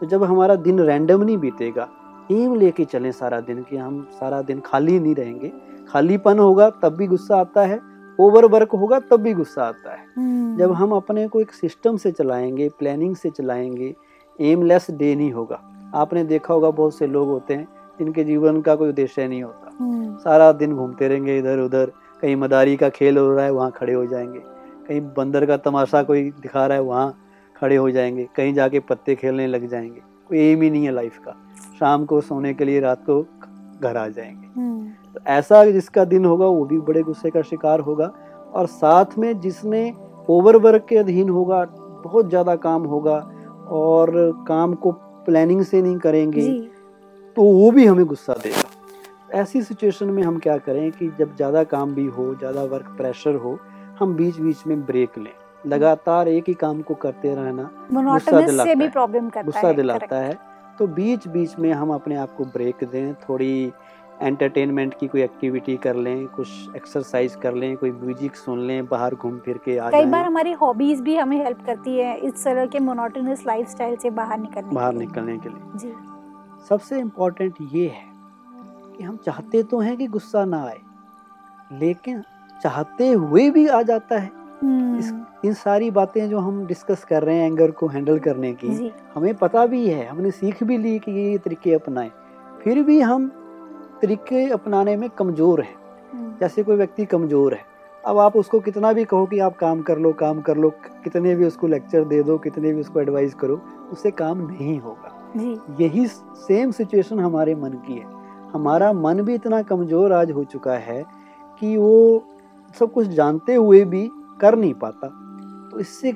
तो 0.00 0.06
जब 0.06 0.24
हमारा 0.24 0.54
दिन 0.54 0.80
रैंडम 0.80 1.22
नहीं 1.22 1.38
बीतेगा 1.38 1.88
एम 2.32 2.54
लेके 2.54 2.84
चलें 2.84 3.10
सारा 3.12 3.40
दिन 3.40 3.62
कि 3.62 3.76
हम 3.76 4.02
सारा 4.12 4.42
दिन 4.42 4.60
खाली 4.60 4.98
नहीं 5.00 5.14
रहेंगे। 5.14 5.52
खालीपन 5.88 6.38
होगा 6.38 6.70
तब 6.70 6.96
भी 6.96 7.06
गुस्सा 7.06 7.36
आता 7.36 7.64
है। 7.64 7.80
ओवर 8.18 8.44
वर्क 8.44 8.72
होगा 8.72 8.98
तब 9.00 9.20
भी 9.20 9.32
गुस्सा 9.34 9.64
आता 9.64 9.92
है। 9.92 10.04
हम्म, 10.16 10.56
जब 10.56 10.72
हम 10.72 10.92
अपने 10.92 11.26
को 11.28 11.40
एक 11.40 11.52
सिस्टम 11.52 11.96
से 11.96 12.12
चलाएँगे 12.12 12.68
प्लानिंग 12.68 13.16
से 13.16 13.30
चलाएँगे 13.30 13.94
एमलेस 14.38 14.86
डे 14.90 15.14
नहीं 15.14 15.32
होगा। 15.32 15.60
आपने 15.94 16.24
देखा 16.24 16.54
होगा 16.54 16.70
बहुत 16.70 16.94
से 16.94 17.06
लोग 17.06 17.28
होते 17.28 17.54
हैं 17.54 17.68
जिनके 17.98 18.24
जीवन 18.24 18.60
का 18.60 18.74
कोई 18.74 18.88
उद्देश्य 18.88 19.28
नहीं 19.28 19.42
होता। 19.42 19.70
हम्म, 19.80 20.16
सारा 20.16 20.52
दिन 20.52 20.74
घूमते 20.74 21.08
रहेंगे 21.08 21.38
इधर 21.38 21.58
उधर 21.58 21.92
कहीं 22.22 22.36
मदारी 22.36 22.76
का 22.76 22.88
खेल 22.88 23.18
हो 23.18 23.34
रहा 23.34 23.44
है 23.44 23.50
वहाँ 23.50 23.70
खड़े 23.70 23.92
हो 23.92 24.06
जाएँगे। 24.06 24.40
कहीं 24.88 25.00
बंदर 25.16 25.46
का 25.46 25.56
तमाशा 25.58 26.02
कोई 26.02 26.22
दिखा 26.32 26.66
रहा 26.66 26.76
है 26.76 26.82
वहाँ 26.82 27.18
खड़े 27.56 27.76
हो 27.76 27.90
जाएँगे 27.90 28.26
कहीं 28.36 28.54
जाके 28.54 28.80
पत्ते 28.80 29.14
खेलने 29.14 29.46
लग 29.46 29.66
जाएँगे। 29.68 30.00
कोई 30.30 30.38
एम 30.40 30.62
ही 30.62 30.70
नहीं 30.70 30.84
है 30.84 30.92
लाइफ 30.92 31.18
का। 31.18 31.36
शाम 31.78 32.04
को 32.04 32.20
सोने 32.20 32.52
के 32.54 32.64
लिए 32.64 32.80
रात 32.80 33.04
को 33.06 33.20
घर 33.80 33.96
आ 33.96 34.06
जाएँगे। 34.08 34.60
हम्म, 34.60 34.88
तो 35.14 35.20
ऐसा 35.26 35.64
जिसका 35.66 36.04
दिन 36.04 36.24
होगा 36.24 36.46
वो 36.46 36.64
भी 36.64 36.78
बड़े 36.80 37.02
गुस्से 37.02 37.30
का 37.30 37.42
शिकार 37.42 37.80
होगा 37.80 38.06
और 38.52 38.66
साथ 38.66 39.18
में 39.18 39.38
जिसने 39.40 39.92
ओवरवर्क 40.30 40.86
के 40.88 40.96
अधीन 40.96 41.28
होगा 41.28 41.64
बहुत 42.04 42.28
ज़्यादा 42.28 42.56
काम 42.58 42.82
होगा 42.84 43.16
और 43.72 44.10
काम 44.48 44.74
को 44.74 44.92
प्लानिंग 45.26 45.62
से 45.62 45.82
नहीं 45.82 45.96
करेंगे 45.98 46.48
तो 47.36 47.42
वो 47.42 47.70
भी 47.70 47.86
हमें 47.86 48.04
गुस्सा 48.06 48.34
देगा। 48.34 49.38
ऐसी 49.40 49.62
सिचुएशन 49.62 50.10
में 50.10 50.22
हम 50.22 50.38
क्या 50.38 50.56
करें 50.58 50.90
कि 50.92 51.08
जब 51.18 51.36
ज़्यादा 51.36 51.62
काम 51.64 51.94
भी 51.94 52.06
हो 52.06 52.34
ज़्यादा 52.34 52.62
वर्क 52.64 52.94
प्रेशर 52.96 53.34
हो 53.34 53.58
हम 53.98 54.14
बीच 54.16 54.38
बीच 54.40 54.66
में 54.66 54.84
ब्रेक 54.86 55.18
लें। 55.18 55.32
लगातार 55.66 56.28
एक 56.28 56.44
ही 56.48 56.54
काम 56.54 56.80
को 56.82 56.94
करते 56.96 57.34
रहना 57.34 57.70
मोनोटोनस 57.92 58.44
दिलाता 58.44 58.64
से 58.64 58.74
भी 58.74 58.84
है। 58.84 58.90
प्रॉब्लम 58.90 59.28
करता 59.28 59.42
गुस्सा 59.42 59.72
दिलाता 59.72 60.16
है। 60.16 60.38
तो 60.78 60.86
बीच 60.88 61.26
बीच 61.28 61.58
में 61.58 61.72
हम 61.72 61.92
अपने 61.94 62.16
आप 62.16 62.34
को 62.36 62.44
ब्रेक 62.44 62.84
दें 62.84 63.14
थोड़ी 63.14 63.72
एंटरटेनमेंट 64.22 64.94
की 64.98 65.06
कोई 65.08 65.22
एक्टिविटी 65.22 65.76
कर 65.76 65.96
लें 65.96 66.26
कुछ 66.26 66.48
एक्सरसाइज 66.76 67.34
कर 67.34 67.54
लें 67.54 67.76
कोई 67.76 67.90
म्यूज़िक 67.92 68.36
सुन 68.36 68.58
लें 68.66 68.86
बाहर 68.86 69.14
घूम 69.14 69.38
फिर 69.38 69.58
के 69.64 69.76
आ 69.78 69.90
कई 69.90 70.04
बार 70.06 70.24
हमारी 70.24 70.52
हॉबीज 70.52 71.00
भी 71.00 71.16
हमें 71.16 71.36
हेल्प 71.44 71.64
करती 71.66 71.96
है 71.98 72.16
इस 72.18 72.44
तरह 72.44 72.66
के 72.66 72.78
मोनोटोनस 72.78 73.44
लाइफस्टाइल 73.46 73.96
से 73.96 74.10
बाहर 74.10 74.38
निकलने 74.38 74.74
बाहर 74.74 74.94
निकलने 74.94 75.36
के 75.38 75.48
लिए। 75.48 75.78
जी। 75.78 75.94
सबसे 76.68 76.98
इम्पोर्टेंट 76.98 77.54
ये 77.72 77.86
है 77.88 78.04
कि 78.96 79.04
हम 79.04 79.16
चाहते 79.16 79.62
तो 79.62 79.80
हैं 79.80 79.96
कि 79.96 80.06
गुस्सा 80.08 80.44
ना 80.44 80.62
आए 80.64 80.80
लेकिन 81.72 82.22
चाहते 82.62 83.08
हुए 83.08 83.48
भी 83.50 83.66
आ 83.66 83.82
जाता 83.82 84.18
है। 84.18 84.26
इस 84.26 85.10
हम्म, 85.10 85.24
इन 85.44 85.54
सारी 85.54 85.90
बातें 85.90 86.28
जो 86.30 86.38
हम 86.38 86.64
डिस्कस 86.66 87.04
कर 87.04 87.22
रहे 87.22 87.36
हैं 87.36 87.46
एंगर 87.46 87.70
को 87.70 87.86
हैंडल 87.88 88.18
करने 88.18 88.52
की 88.54 88.92
हमें 89.14 89.34
पता 89.34 89.66
भी 89.66 89.86
है 89.88 90.06
हमने 90.06 90.30
सीख 90.30 90.62
भी 90.64 90.78
ली 90.78 90.98
कि 90.98 91.12
ये 91.12 91.30
ये 91.30 91.38
तरीके 91.38 91.74
अपनाएँ। 91.74 92.10
फिर 92.62 92.82
भी 92.82 93.00
हम 93.00 93.28
तरीके 94.02 94.48
अपनाने 94.50 94.96
में 94.96 95.08
कमज़ोर 95.10 95.60
हैं। 95.60 95.74
हम्म, 96.12 96.34
जैसे 96.40 96.62
कोई 96.62 96.76
व्यक्ति 96.76 97.04
कमज़ोर 97.06 97.54
है 97.54 97.70
अब 98.04 98.18
आप 98.18 98.36
उसको 98.36 98.60
कितना 98.60 98.92
भी 98.92 99.04
कहो 99.04 99.26
कि 99.26 99.38
आप 99.38 99.56
काम 99.56 99.82
कर 99.82 99.98
लो 99.98 100.12
काम 100.12 100.40
कर 100.40 100.56
लो 100.56 100.70
कितने 101.04 101.34
भी 101.34 101.46
उसको 101.46 101.66
लेक्चर 101.66 102.04
दे 102.04 102.22
दो 102.22 102.38
कितने 102.38 102.72
भी 102.72 102.80
उसको 102.80 103.00
एडवाइस 103.00 103.34
करो 103.34 103.60
उससे 103.92 104.10
काम 104.10 104.38
नहीं 104.40 104.78
होगा। 104.80 105.18
यही 105.80 106.06
सेम 106.06 106.70
सिचुएशन 106.70 107.20
हमारे 107.20 107.54
मन 107.54 107.70
की 107.86 107.94
है। 107.94 108.06
हमारा 108.52 108.92
मन 108.92 109.22
भी 109.22 109.34
इतना 109.34 109.62
कमज़ोर 109.62 110.12
आज 110.12 110.30
हो 110.30 110.44
चुका 110.44 110.74
है 110.78 111.02
कि 111.62 111.76
वो 111.76 112.24
सब 112.78 112.92
कुछ 112.92 113.06
जानते 113.08 113.54
हुए 113.54 113.84
भी 113.84 114.08
कर 114.40 114.56
नहीं 114.56 114.74
पाता। 114.74 115.08
तो 115.72 115.78
इससे 115.80 116.12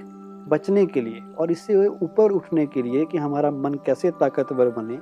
बचने 0.49 0.85
के 0.87 1.01
लिए 1.01 1.23
और 1.39 1.51
इससे 1.51 1.87
ऊपर 1.87 2.31
उठने 2.31 2.67
के 2.67 2.83
लिए 2.83 3.05
कि 3.05 3.19
हमारा 3.19 3.51
मन 3.51 3.75
कैसे 3.87 4.11
ताकतवर 4.21 4.69
बने 4.71 4.99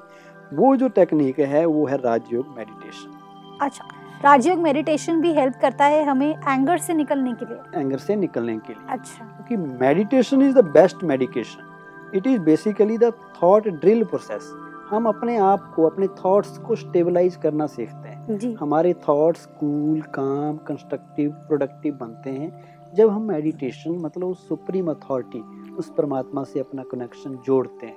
वो 0.52 0.74
जो 0.76 0.88
टेक्निक 0.90 1.38
है 1.40 1.64
वो 1.66 1.86
है 1.86 1.96
राजयोग 1.96 2.54
मेडिटेशन 2.56 3.58
अच्छा 3.62 3.84
राजयोग 4.24 4.58
मेडिटेशन 4.58 5.20
भी 5.20 5.32
हेल्प 5.34 5.54
करता 5.62 5.84
है 5.84 6.04
हमें 6.04 6.28
एंगर 6.28 6.78
से 6.78 6.94
निकलने 6.94 7.32
के 7.32 7.44
लिए? 7.44 7.80
एंगर 7.80 7.98
से 7.98 8.16
निकलने 8.16 8.56
के 8.58 8.72
लिए। 8.72 8.86
अच्छा। 8.88 9.24
क्योंकि 9.24 9.56
meditation 9.84 10.42
is 10.42 10.54
the 10.54 10.64
best 10.74 11.04
medication 11.04 12.16
it 12.16 12.26
is 12.26 12.40
basically 12.40 12.98
the 12.98 13.12
thought 13.42 13.68
drill 13.70 14.04
process 14.04 14.52
हम 14.90 15.06
अपने 15.08 15.36
आप 15.42 15.72
को 15.76 15.88
अपने 15.88 16.06
थॉट्स 16.24 16.58
को 16.58 16.76
स्टेबलाइज 16.76 17.36
करना 17.36 17.66
सीखते 17.66 18.08
हैं। 18.08 18.13
जी। 18.30 18.52
हमारे 18.52 18.94
thoughts 19.08 19.46
cool 19.46 20.00
calm 20.00 20.56
constructive 20.56 21.30
productive 21.30 21.94
बनते 21.94 22.30
हैं। 22.30 22.92
जब 22.94 23.10
हम 23.10 23.22
मेडिटेशन 23.22 23.90
मतलब 23.90 24.28
उस 24.28 24.48
सुप्रीम 24.48 24.90
अथॉरिटी 24.90 25.40
उस 25.74 25.90
परमात्मा 25.90 26.44
से 26.44 26.60
अपना 26.60 26.82
कनेक्शन 26.82 27.38
जोड़ते 27.46 27.86
हैं 27.86 27.96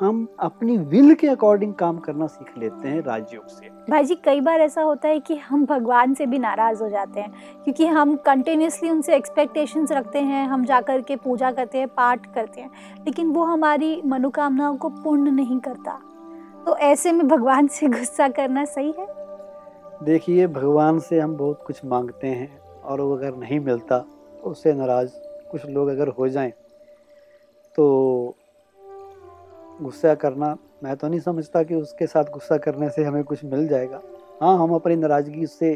हम 0.00 0.26
अपनी 0.40 0.76
विल 0.78 1.14
के 1.14 1.26
अकॉर्डिंग 1.26 1.74
काम 1.74 1.98
करना 1.98 2.26
सीख 2.26 2.58
लेते 2.58 2.88
हैं 2.88 3.02
राजयोग 3.02 3.46
से। 3.46 3.68
भाई 3.90 4.04
जी 4.04 4.14
कई 4.14 4.40
बार 4.40 4.60
ऐसा 4.60 4.82
होता 4.82 5.08
है 5.08 5.20
कि 5.20 5.36
हम 5.36 5.66
भगवान 5.66 6.14
से 6.14 6.26
भी 6.26 6.38
नाराज़ 6.38 6.82
हो 6.82 6.88
जाते 6.88 7.20
हैं 7.20 7.30
क्योंकि 7.64 7.86
हम 7.86 8.16
कंटिन्यूसली 8.16 8.90
उनसे 8.90 9.16
एक्सपेक्टेशंस 9.16 9.92
रखते 9.92 10.20
हैं 10.20 10.46
हम 10.48 10.64
जा 10.64 10.80
कर 10.80 11.00
के 11.00 11.16
पूजा 11.16 11.52
करते 11.52 11.78
हैं 11.78 11.88
पाठ 11.88 12.34
करते 12.34 12.60
हैं 12.60 12.70
लेकिन 13.04 13.30
वो 13.30 13.44
हमारी 13.44 14.02
मनोकामनाओं 14.06 14.76
को 14.76 14.88
पूर्ण 14.88 15.30
नहीं 15.30 15.60
करता। 15.60 16.00
तो 16.66 16.76
ऐसे 16.76 17.12
में 17.12 17.28
भगवान 17.28 17.66
से 17.66 17.88
गुस्सा 17.88 18.28
करना 18.28 18.64
सही 18.64 18.92
है? 18.98 19.25
देखिए 20.02 20.46
भगवान 20.46 20.98
से 20.98 21.18
हम 21.20 21.36
बहुत 21.36 21.62
कुछ 21.66 21.84
मांगते 21.84 22.26
हैं 22.26 22.58
और 22.60 23.00
वो 23.00 23.16
अगर 23.16 23.36
नहीं 23.36 23.60
मिलता 23.60 23.98
तो 23.98 24.50
उससे 24.50 24.72
नाराज़ 24.74 25.10
कुछ 25.50 25.64
लोग 25.66 25.88
अगर 25.88 26.08
हो 26.08 26.28
जाएँ 26.28 26.50
तो 27.74 28.34
गुस्सा 29.82 30.14
करना 30.14 30.56
मैं 30.84 30.96
तो 30.96 31.08
नहीं 31.08 31.20
समझता 31.20 31.62
कि 31.62 31.74
उसके 31.74 32.06
साथ 32.06 32.24
गुस्सा 32.24 32.56
करने 32.58 32.88
से 32.90 33.04
हमें 33.04 33.22
कुछ 33.24 33.44
मिल 33.44 33.66
जाएगा। 33.68 34.00
हाँ 34.42 34.56
हम 34.58 34.74
अपनी 34.74 34.96
नाराज़गी 34.96 35.44
उससे 35.44 35.74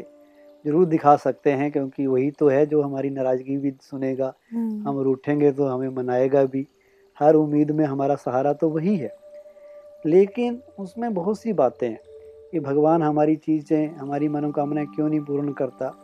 ज़रूर 0.64 0.86
दिखा 0.86 1.16
सकते 1.16 1.52
हैं 1.52 1.70
क्योंकि 1.72 2.06
वही 2.06 2.30
तो 2.30 2.48
है 2.48 2.64
जो 2.66 2.82
हमारी 2.82 3.10
नाराज़गी 3.10 3.56
भी 3.56 3.72
सुनेगा। 3.82 4.32
हम 4.54 5.00
रूठेंगे 5.00 5.52
तो 5.52 5.66
हमें 5.66 5.88
मनाएगा 5.88 6.44
भी। 6.44 6.66
हर 7.20 7.34
उम्मीद 7.34 7.70
में 7.70 7.84
हमारा 7.84 8.14
सहारा 8.14 8.52
तो 8.52 8.68
वही 8.68 8.96
है। 8.96 9.14
लेकिन 10.06 10.62
उसमें 10.78 11.12
बहुत 11.14 11.38
सी 11.38 11.52
बातें 11.52 11.88
हैं। 11.88 11.98
कि 12.52 12.60
भगवान 12.60 13.02
हमारी 13.02 13.36
चीज़ें 13.36 13.96
हमारी 13.96 14.28
मनोकामनाएँ 14.28 14.86
क्यों 14.86 15.08
नहीं 15.08 15.20
पूर्ण 15.20 15.52
करता? 15.52 15.94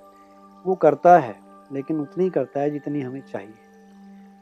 वो 0.64 0.74
करता 0.74 1.18
है 1.18 1.34
लेकिन 1.72 2.00
उतनी 2.00 2.28
करता 2.30 2.60
है 2.60 2.70
जितनी 2.70 3.00
हमें 3.00 3.20
चाहिए 3.20 3.54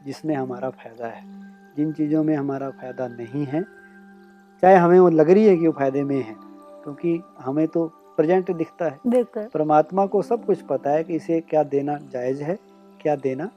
जिसमें 0.05 0.35
हमारा 0.35 0.69
फ़ायदा 0.69 1.07
है। 1.07 1.21
जिन 1.77 1.91
चीज़ों 1.93 2.23
में 2.23 2.35
हमारा 2.35 2.69
फ़ायदा 2.69 3.07
नहीं 3.07 3.45
है 3.45 3.63
चाहे 4.63 4.75
हमें 4.75 4.99
वो 4.99 5.09
लग 5.09 5.29
रही 5.29 5.45
है 5.45 5.55
कि 5.57 5.67
वो 5.67 5.73
फ़ायदे 5.73 6.03
में 6.03 6.21
है 6.23 6.35
क्योंकि 6.83 7.19
हमें 7.39 7.67
तो 7.67 7.85
प्रेजेंट 8.17 8.51
दिखता 8.51 8.85
है। 8.85 8.99
बिल्कुल। 9.07 9.47
परमात्मा 9.53 10.05
को 10.05 10.21
सब 10.21 10.45
कुछ 10.45 10.61
पता 10.61 10.89
है 10.89 11.03
कि 11.03 11.15
इसे 11.15 11.39
क्या 11.41 11.63
देना 11.63 11.97
जायज़ 12.11 12.43
है 12.43 12.57
क्या 13.01 13.15
देना 13.15 13.49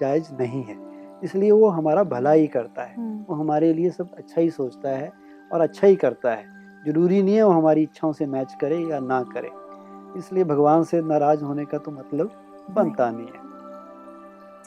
जायज़ 0.00 0.32
नहीं 0.32 0.62
है। 0.62 0.76
इसलिए 1.24 1.50
वो 1.50 1.68
हमारा 1.68 2.04
भला 2.04 2.32
ही 2.32 2.46
करता 2.46 2.82
है। 2.82 2.94
हम्म, 2.96 3.24
वो 3.28 3.34
हमारे 3.34 3.72
लिए 3.72 3.90
सब 3.90 4.14
अच्छा 4.18 4.40
ही 4.40 4.50
सोचता 4.50 4.90
है 4.90 5.12
और 5.52 5.60
अच्छा 5.60 5.86
ही 5.86 5.96
करता 5.96 6.34
है। 6.34 6.59
ज़रूरी 6.86 7.22
नहीं 7.22 7.34
है 7.34 7.42
वो 7.42 7.50
हमारी 7.50 7.82
इच्छाओं 7.82 8.12
से 8.12 8.26
मैच 8.26 8.56
करे 8.60 8.78
या 8.78 9.00
ना 9.00 9.22
करे। 9.22 9.50
इसलिए 10.18 10.44
भगवान 10.44 10.82
से 10.82 11.00
नाराज़ 11.00 11.44
होने 11.44 11.64
का 11.64 11.78
तो 11.78 11.90
मतलब 11.90 12.30
बनता 12.70 13.10
नहीं 13.10 13.26
है। 13.26 13.48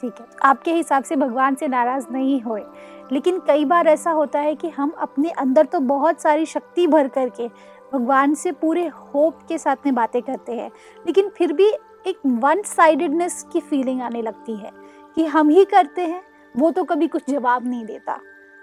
ठीक 0.00 0.14
है। 0.20 0.26
आपके 0.42 0.72
हिसाब 0.72 1.02
से 1.02 1.16
भगवान 1.16 1.54
से 1.54 1.68
नाराज़ 1.68 2.06
नहीं 2.12 2.40
होए। 2.40 2.64
लेकिन 3.12 3.38
कई 3.38 3.64
बार 3.64 3.86
ऐसा 3.86 4.10
होता 4.10 4.40
है 4.40 4.54
कि 4.54 4.68
हम 4.68 4.90
अपने 4.90 5.30
अंदर 5.30 5.66
तो 5.66 5.80
बहुत 5.80 6.20
सारी 6.20 6.46
शक्ति 6.46 6.86
भर 6.86 7.08
करके 7.08 7.48
भगवान 7.92 8.34
से 8.34 8.52
पूरे 8.52 8.86
होप 8.86 9.38
के 9.48 9.58
साथ 9.58 9.76
में 9.86 9.94
बातें 9.94 10.22
करते 10.22 10.52
हैं। 10.52 10.70
लेकिन 11.06 11.28
फिर 11.28 11.52
भी 11.52 11.68
एक 12.06 12.18
वन 12.26 12.62
साइडेडनेस 12.62 13.46
की 13.52 13.60
फीलिंग 13.60 14.02
आने 14.02 14.22
लगती 14.22 14.56
है 14.56 14.70
कि 15.14 15.26
हम 15.26 15.48
ही 15.48 15.64
करते 15.64 16.02
हैं 16.02 16.22
वो 16.56 16.70
तो 16.70 16.84
कभी 16.84 17.08
कुछ 17.08 17.22
जवाब 17.30 17.66
नहीं 17.66 17.84
देता। 17.86 18.18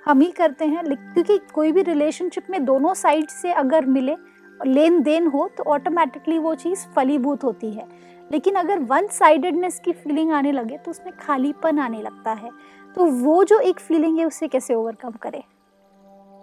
हम 0.06 0.20
ही 0.20 0.32
करते 0.32 0.66
हैं 0.66 0.84
क्योंकि 0.86 1.38
कोई 1.54 1.72
भी 1.72 1.82
रिलेशनशिप 1.82 2.50
में 2.50 2.64
दोनों 2.66 2.94
साइड 2.94 3.30
से 3.30 3.52
अगर 3.54 3.86
मिले 3.86 4.16
लेन 4.60 5.02
देन 5.04 5.28
हो 5.28 5.50
तो 5.58 5.64
ऑटोमेटिकली 5.64 6.38
वो 6.38 6.54
चीज़ 6.56 6.86
फलीभूत 6.96 7.44
होती 7.44 7.72
है। 7.72 7.86
लेकिन 8.32 8.56
अगर 8.56 8.80
वन 8.80 9.08
साइडेडनेस 9.08 9.80
की 9.86 9.92
फीलिंग 9.94 10.32
आने 10.32 10.52
लगे 10.52 10.78
तो 10.78 10.92
उसमें 10.92 11.14
खालीपन 11.18 11.80
आने 11.80 12.02
लगता 12.02 12.32
है। 12.32 12.50
तो 12.96 13.06
वो 13.06 13.44
जो 13.44 13.60
एक 13.60 13.80
फीलिंग 13.80 14.20
है 14.20 14.26
उसे 14.26 14.48
कैसे 14.48 14.74
ओवरकम 14.74 15.12
करें? 15.12 15.44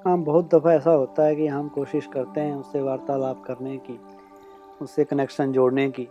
हाँ 0.07 0.19
बहुत 0.19 0.55
दफ़ा 0.55 0.73
ऐसा 0.73 0.91
होता 0.91 1.25
है 1.25 1.37
कि 1.37 1.47
हम 1.47 1.69
कोशिश 1.69 2.07
करते 2.07 2.41
हैं 2.41 2.55
उससे 2.57 2.83
वार्तालाप 2.83 3.43
करने 3.47 3.77
की 3.77 3.99
उससे 4.83 5.05
कनेक्शन 5.05 5.53
जोड़ने 5.53 5.89
की 5.91 6.09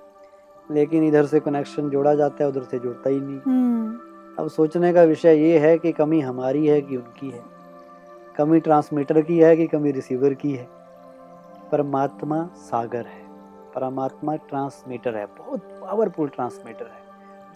लेकिन 0.72 1.04
इधर 1.04 1.26
से 1.26 1.40
कनेक्शन 1.40 1.90
जोड़ा 1.90 2.14
जाता 2.16 2.44
है 2.44 2.50
उधर 2.50 2.64
से 2.64 2.80
जुड़ता 2.80 3.10
ही 3.10 3.20
नहीं। 3.20 3.40
हम्म। 3.46 4.07
अब 4.40 4.48
सोचने 4.48 4.94
का 4.94 5.04
विषय 5.04 5.36
ये 5.36 5.60
है 5.60 5.78
कि 5.78 5.92
कमी 5.92 6.22
हमारी 6.22 6.68
है 6.68 6.82
कि 6.82 6.98
उनकी 6.98 7.30
है। 7.30 7.44
कमी 8.38 8.60
ट्रांसमीटर 8.60 9.22
की 9.22 9.40
है 9.40 9.58
कि 9.58 9.68
कमी 9.68 9.92
रिसीवर 9.92 10.34
की 10.34 10.52
है? 10.52 10.68
परमात्मा 11.72 12.50
सागर 12.56 13.06
है। 13.06 13.28
परमात्मा 13.76 14.36
ट्रांसमीटर 14.36 15.16
है। 15.16 15.26
बहुत 15.26 15.60
पावरफुल 15.60 16.28
ट्रांसमीटर 16.28 16.84
है 16.84 17.02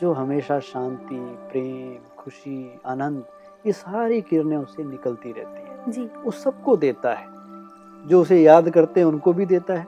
जो 0.02 0.14
हमेशा 0.14 0.60
शांति 0.60 1.38
प्रेम 1.52 2.16
खुशी 2.18 2.80
आनंद 2.86 3.24
ये 3.66 3.72
सारी 3.72 4.22
किरणें 4.22 4.58
उससे 4.58 4.84
निकलती 4.84 5.32
रहती 5.32 5.62
हैं। 5.62 5.92
जी। 5.92 6.02
वो 6.02 6.32
सबको 6.32 6.78
देता 6.78 7.14
है। 7.14 7.26
जो 8.08 8.22
उसे 8.22 8.42
याद 8.42 8.70
करते 8.70 9.00
हैं 9.00 9.08
उनको 9.08 9.34
भी 9.34 9.46
देता 9.46 9.74
है। 9.74 9.88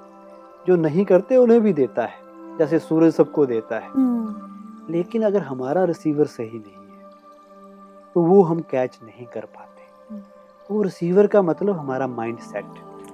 जो 0.67 0.75
नहीं 0.75 1.05
करते 1.05 1.37
उन्हें 1.37 1.61
भी 1.61 1.73
देता 1.73 2.05
है। 2.05 2.15
जैसे 2.57 2.79
सूरज 2.79 3.13
सबको 3.13 3.45
देता 3.45 3.79
है। 3.79 3.89
हम्म। 3.89 4.53
लेकिन 4.93 5.23
अगर 5.23 5.39
हमारा 5.39 5.83
रिसीवर 5.83 6.25
सही 6.25 6.59
नहीं 6.59 6.82
तो 8.15 8.21
वो 8.21 8.41
हम 8.43 8.59
कैच 8.71 8.99
नहीं 9.03 9.25
कर 9.25 9.45
पाते 9.47 9.83
हम्म। 10.09 10.21
वो 10.69 10.81
रिसीवर 10.81 11.27
का 11.27 11.41
मतलब 11.41 11.77
हमारा 11.77 12.07
माइंड 12.09 12.39
सेट 12.41 12.65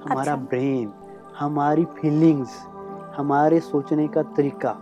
हमारा 0.02 0.34
अच्छा। 0.34 0.36
ब्रेन 0.36 0.92
हमारी 1.40 1.86
फीलिंग्स 1.98 2.60
हमारे 3.16 3.60
सोचने 3.60 4.08
का 4.08 4.24
तरीका 4.34 4.78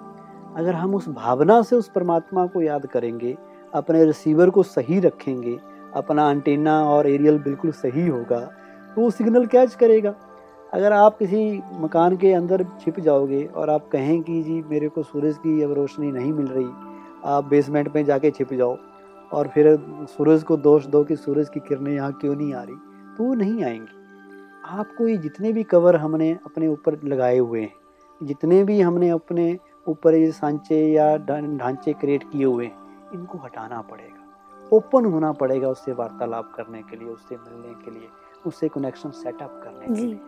अगर 0.58 0.75
हम 0.75 0.95
उस 0.95 1.08
भावना 1.10 1.62
से 1.62 1.75
उस 1.75 1.89
परमात्मा 1.89 2.45
को 2.45 2.62
याद 2.62 2.86
करेंगे 2.86 3.36
अपने 3.73 4.03
रिसीवर 4.06 4.49
को 4.49 4.63
सही 4.65 4.99
रखेंगे 4.99 5.58
अपना 5.95 6.30
अंटेना 6.30 6.82
और 6.86 7.08
एरियल 7.08 7.38
बिल्कुल 7.39 7.71
सही 7.73 8.08
होगा 8.08 8.39
तो 8.97 9.01
वो 9.01 9.10
सिग्नल 9.12 9.45
कैच 9.45 9.75
करेगा 9.75 10.13
अगर 10.73 10.93
आप 10.93 11.17
किसी 11.17 11.41
मकान 11.80 12.15
के 12.17 12.32
अंदर 12.34 12.63
छिप 12.82 12.99
जाओगे 12.99 13.43
और 13.45 13.69
आप 13.69 13.88
कहें 13.91 14.21
कि 14.21 14.41
जी 14.43 14.62
मेरे 14.69 14.89
को 14.89 15.03
सूरज 15.03 15.38
की 15.38 15.62
अब 15.63 15.73
रोशनी 15.73 16.12
नहीं 16.12 16.32
मिल 16.34 16.47
रही 16.47 16.69
आप 17.25 17.45
बेसमेंट 17.45 17.95
में 17.95 18.03
जाके 18.06 18.32
छिप 18.32 18.53
जाओ 18.53 18.75
और 19.31 19.47
फिर 19.47 19.75
सूरज 20.09 20.43
को 20.43 20.57
दोष 20.57 20.85
दो 20.85 21.03
कि 21.03 21.15
सूरज 21.15 21.49
की 21.49 21.59
किरणें 21.59 21.93
यहाँ 21.93 22.11
क्यों 22.13 22.35
नहीं 22.35 22.53
आ 22.53 22.61
रही? 22.63 22.75
तो 23.17 23.23
वो 23.23 23.33
नहीं 23.33 23.63
आएँगी। 23.63 23.95
आपको 24.69 25.07
ये 25.07 25.17
जितने 25.17 25.51
भी 25.53 25.63
कवर 25.63 25.95
हमने 25.95 26.31
अपने 26.45 26.67
ऊपर 26.67 26.99
लगाए 27.03 27.37
हुए 27.37 27.61
हैं 27.61 27.73
जितने 28.21 28.63
भी 28.63 28.79
हमने 28.81 29.09
अपने 29.09 29.57
ऊपर 29.87 30.13
ये 30.13 30.31
सांचे 30.31 30.79
या 30.87 31.15
ढांचे 31.17 31.93
क्रिएट 31.93 32.23
किए 32.23 32.45
हुए 32.45 32.65
हैं 32.65 33.11
इनको 33.13 33.37
हटाना 33.37 33.81
पड़ेगा। 33.81 34.75
ओपन 34.75 35.05
होना 35.05 35.31
पड़ेगा 35.31 35.69
उससे 35.69 35.93
वार्तालाप 35.93 36.51
करने 36.55 36.81
के 36.81 36.95
लिए 36.95 37.07
उससे 37.07 37.35
मिलने 37.35 37.73
के 37.85 37.91
लिए 37.91 38.07
उससे 38.45 38.67
कनेक्शन 38.69 39.09
सेटअप 39.09 39.61
करने 39.63 39.95
के 39.95 40.01
लिए। 40.01 40.19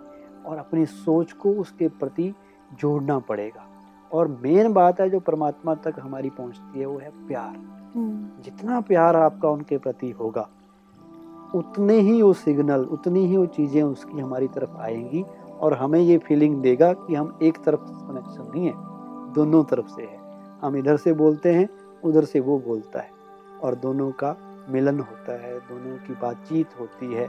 और 0.45 0.57
अपनी 0.57 0.85
सोच 0.85 1.31
को 1.31 1.51
उसके 1.51 1.87
प्रति 1.89 2.33
जोड़ना 2.79 3.19
पड़ेगा। 3.19 3.65
और 4.11 4.27
मेन 4.43 4.71
बात 4.73 4.99
है 5.01 5.09
जो 5.09 5.19
परमात्मा 5.19 5.75
तक 5.75 5.99
हमारी 5.99 6.29
पहुँचती 6.29 6.79
है 6.79 6.85
वो 6.85 6.97
है 6.99 7.09
प्यार। 7.27 7.78
जितना 7.95 8.81
प्यार 8.81 9.15
आपका 9.15 9.49
उनके 9.49 9.77
प्रति 9.77 10.09
होगा 10.11 10.49
उतने 11.55 11.99
ही 11.99 12.21
वो 12.21 12.33
सिग्नल 12.33 12.81
उतनी 12.81 13.25
ही 13.25 13.37
वो 13.37 13.45
चीज़ें 13.45 13.83
उसकी 13.83 14.19
हमारी 14.19 14.47
तरफ़ 14.47 14.77
आएँगी 14.77 15.23
और 15.59 15.73
हमें 15.73 15.99
ये 15.99 16.17
फीलिंग 16.17 16.61
देगा 16.61 16.93
कि 16.93 17.15
हम 17.15 17.39
एक 17.43 17.57
तरफ़ 17.63 17.79
कनेक्शन 17.79 18.51
नहीं 18.55 18.65
है 18.67 18.73
दोनों 19.33 19.63
तरफ़ 19.63 19.87
से 19.87 20.03
है। 20.03 20.19
हम 20.61 20.75
इधर 20.75 20.97
से 20.97 21.13
बोलते 21.13 21.53
हैं 21.53 21.69
उधर 22.03 22.25
से 22.25 22.39
वो 22.39 22.59
बोलता 22.59 22.99
है 22.99 23.11
और 23.63 23.75
दोनों 23.75 24.11
का 24.11 24.35
मिलन 24.69 24.99
होता 24.99 25.31
है 25.31 25.59
दोनों 25.59 25.97
की 25.97 26.13
बातचीत 26.13 26.69
होती 26.79 27.13
है 27.13 27.27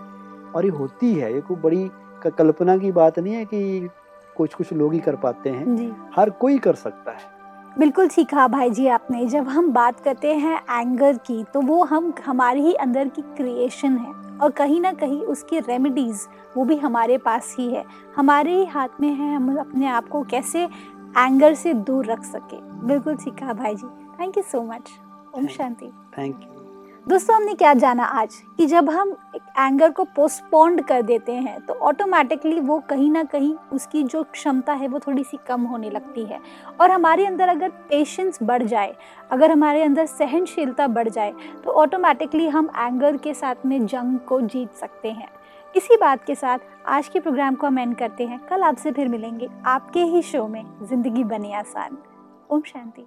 और 0.55 0.65
ये 0.65 0.71
होती 0.71 1.15
है 1.15 1.35
ये 1.35 1.41
कोई 1.41 1.57
बड़ी 1.57 1.91
कल्पना 2.27 2.77
की 2.77 2.93
बात 2.93 3.19
नहीं 3.19 3.35
है 3.35 3.45
कि 3.45 3.89
कुछ 4.37 4.55
कुछ 4.55 4.73
लोग 4.73 4.93
ही 4.93 4.99
कर 4.99 5.17
पाते 5.17 5.51
हैं। 5.51 6.11
हर 6.17 6.31
कोई 6.31 6.59
कर 6.59 6.75
सकता 6.75 7.13
है। 7.13 7.40
बिल्कुल 7.79 8.09
ठीक 8.09 8.29
कहा 8.29 8.47
भाई 8.49 8.71
जी 8.71 8.87
आपने। 8.89 9.25
जब 9.27 9.49
हम 9.49 9.71
बात 9.73 10.01
करते 10.01 10.35
हैं 10.35 10.61
एंगर 10.71 11.17
की 11.27 11.43
तो 11.45 11.61
वो 11.61 11.83
हम 11.85 12.13
हमारे 12.27 12.61
ही 12.61 12.73
अंदर 12.77 13.09
की 13.09 13.23
क्रिएशन 13.37 13.97
है 13.97 14.13
और 14.39 14.51
कहीं 14.51 14.81
ना 14.81 14.93
कहीं 14.93 15.21
उसकी 15.25 15.59
रेमेडीज 15.61 16.27
वो 16.57 16.65
भी 16.65 16.77
हमारे 16.77 17.19
पास 17.19 17.55
ही 17.59 17.69
है। 17.71 17.85
हमारे 18.17 18.55
ही 18.55 18.65
हाथ 18.67 19.01
में 19.01 19.09
है 19.09 19.35
हम 19.35 19.57
अपने 19.59 19.87
आप 19.89 20.09
को 20.09 20.23
कैसे 20.31 20.65
एंगर 20.65 21.55
से 21.55 21.75
दूर 21.75 22.07
रख 22.07 22.25
सके। 22.25 22.61
बिल्कुल 22.87 23.17
ठीक 23.17 23.35
कहा 23.35 23.53
भाई 23.55 23.75
जी। 23.75 23.87
थैंक 24.21 24.37
यू 24.37 24.43
सो 24.43 24.63
मच 24.63 24.91
ओम 25.37 25.47
शांति। 25.49 25.93
थैंक 26.19 26.41
यू 26.43 26.60
दोस्तों, 27.07 27.35
हमने 27.37 27.55
क्या 27.55 27.73
जाना 27.75 28.05
आज? 28.05 28.35
कि 28.57 28.65
जब 28.67 28.89
हम 28.91 29.11
एंगर 29.59 29.91
को 29.91 30.05
पोस्टपोन्ड 30.07 30.83
कर 30.87 31.03
देते 31.03 31.33
हैं 31.33 31.61
तो 31.61 31.75
ऑटोमेटिकली 31.75 32.61
वो 32.61 32.79
कहीं 32.81 33.11
ना 33.11 33.23
कहीं 33.25 33.55
उसकी 33.73 34.03
जो 34.05 34.23
क्षमता 34.23 34.73
है, 34.73 34.89
वो 34.89 34.99
थोड़ी 34.99 35.25
सी 35.25 35.39
कम 35.49 35.63
होने 35.63 35.91
लगती 35.91 36.25
है। 36.25 36.41
और 36.81 36.91
हमारे 36.91 37.27
अंदर 37.27 37.49
अगर 37.49 37.69
पेशेंस 37.91 38.39
बढ़ 38.43 38.63
जाए, 38.63 38.95
अगर 39.31 39.51
हमारे 39.51 39.83
अंदर 39.83 40.07
सहनशीलता 40.07 40.87
बढ़ 40.89 41.09
जाए 41.09 41.33
तो 41.65 41.71
ऑटोमेटिकली 41.73 42.49
हम 42.49 42.71
एंगर 42.77 43.17
के 43.17 43.35
साथ 43.35 43.67
में 43.67 43.87
जंग 43.87 44.19
को 44.19 44.41
जीत 44.43 44.75
सकते 44.75 45.11
हैं। 45.11 45.29
इसी 45.75 45.97
बात 45.97 46.25
के 46.25 46.35
साथ 46.35 46.59
आज 46.89 47.09
के 47.09 47.21
प्रोग्राम 47.21 47.55
को 47.55 47.67
हम 47.67 47.79
एंड 47.79 47.97
करते 47.97 48.27
हैं। 48.27 48.39
कल 48.41 48.63
आपसे 48.63 48.93
फिर 48.93 49.09
मिलेंगे 49.09 49.49
आपके 49.67 50.03
ही 50.03 50.23
शो 50.23 50.47
में, 50.49 50.65
ज़िंदगी 50.83 51.25
बने 51.25 51.55
आसान। 51.55 51.97
ओम 52.51 52.63
शांति। 52.63 53.07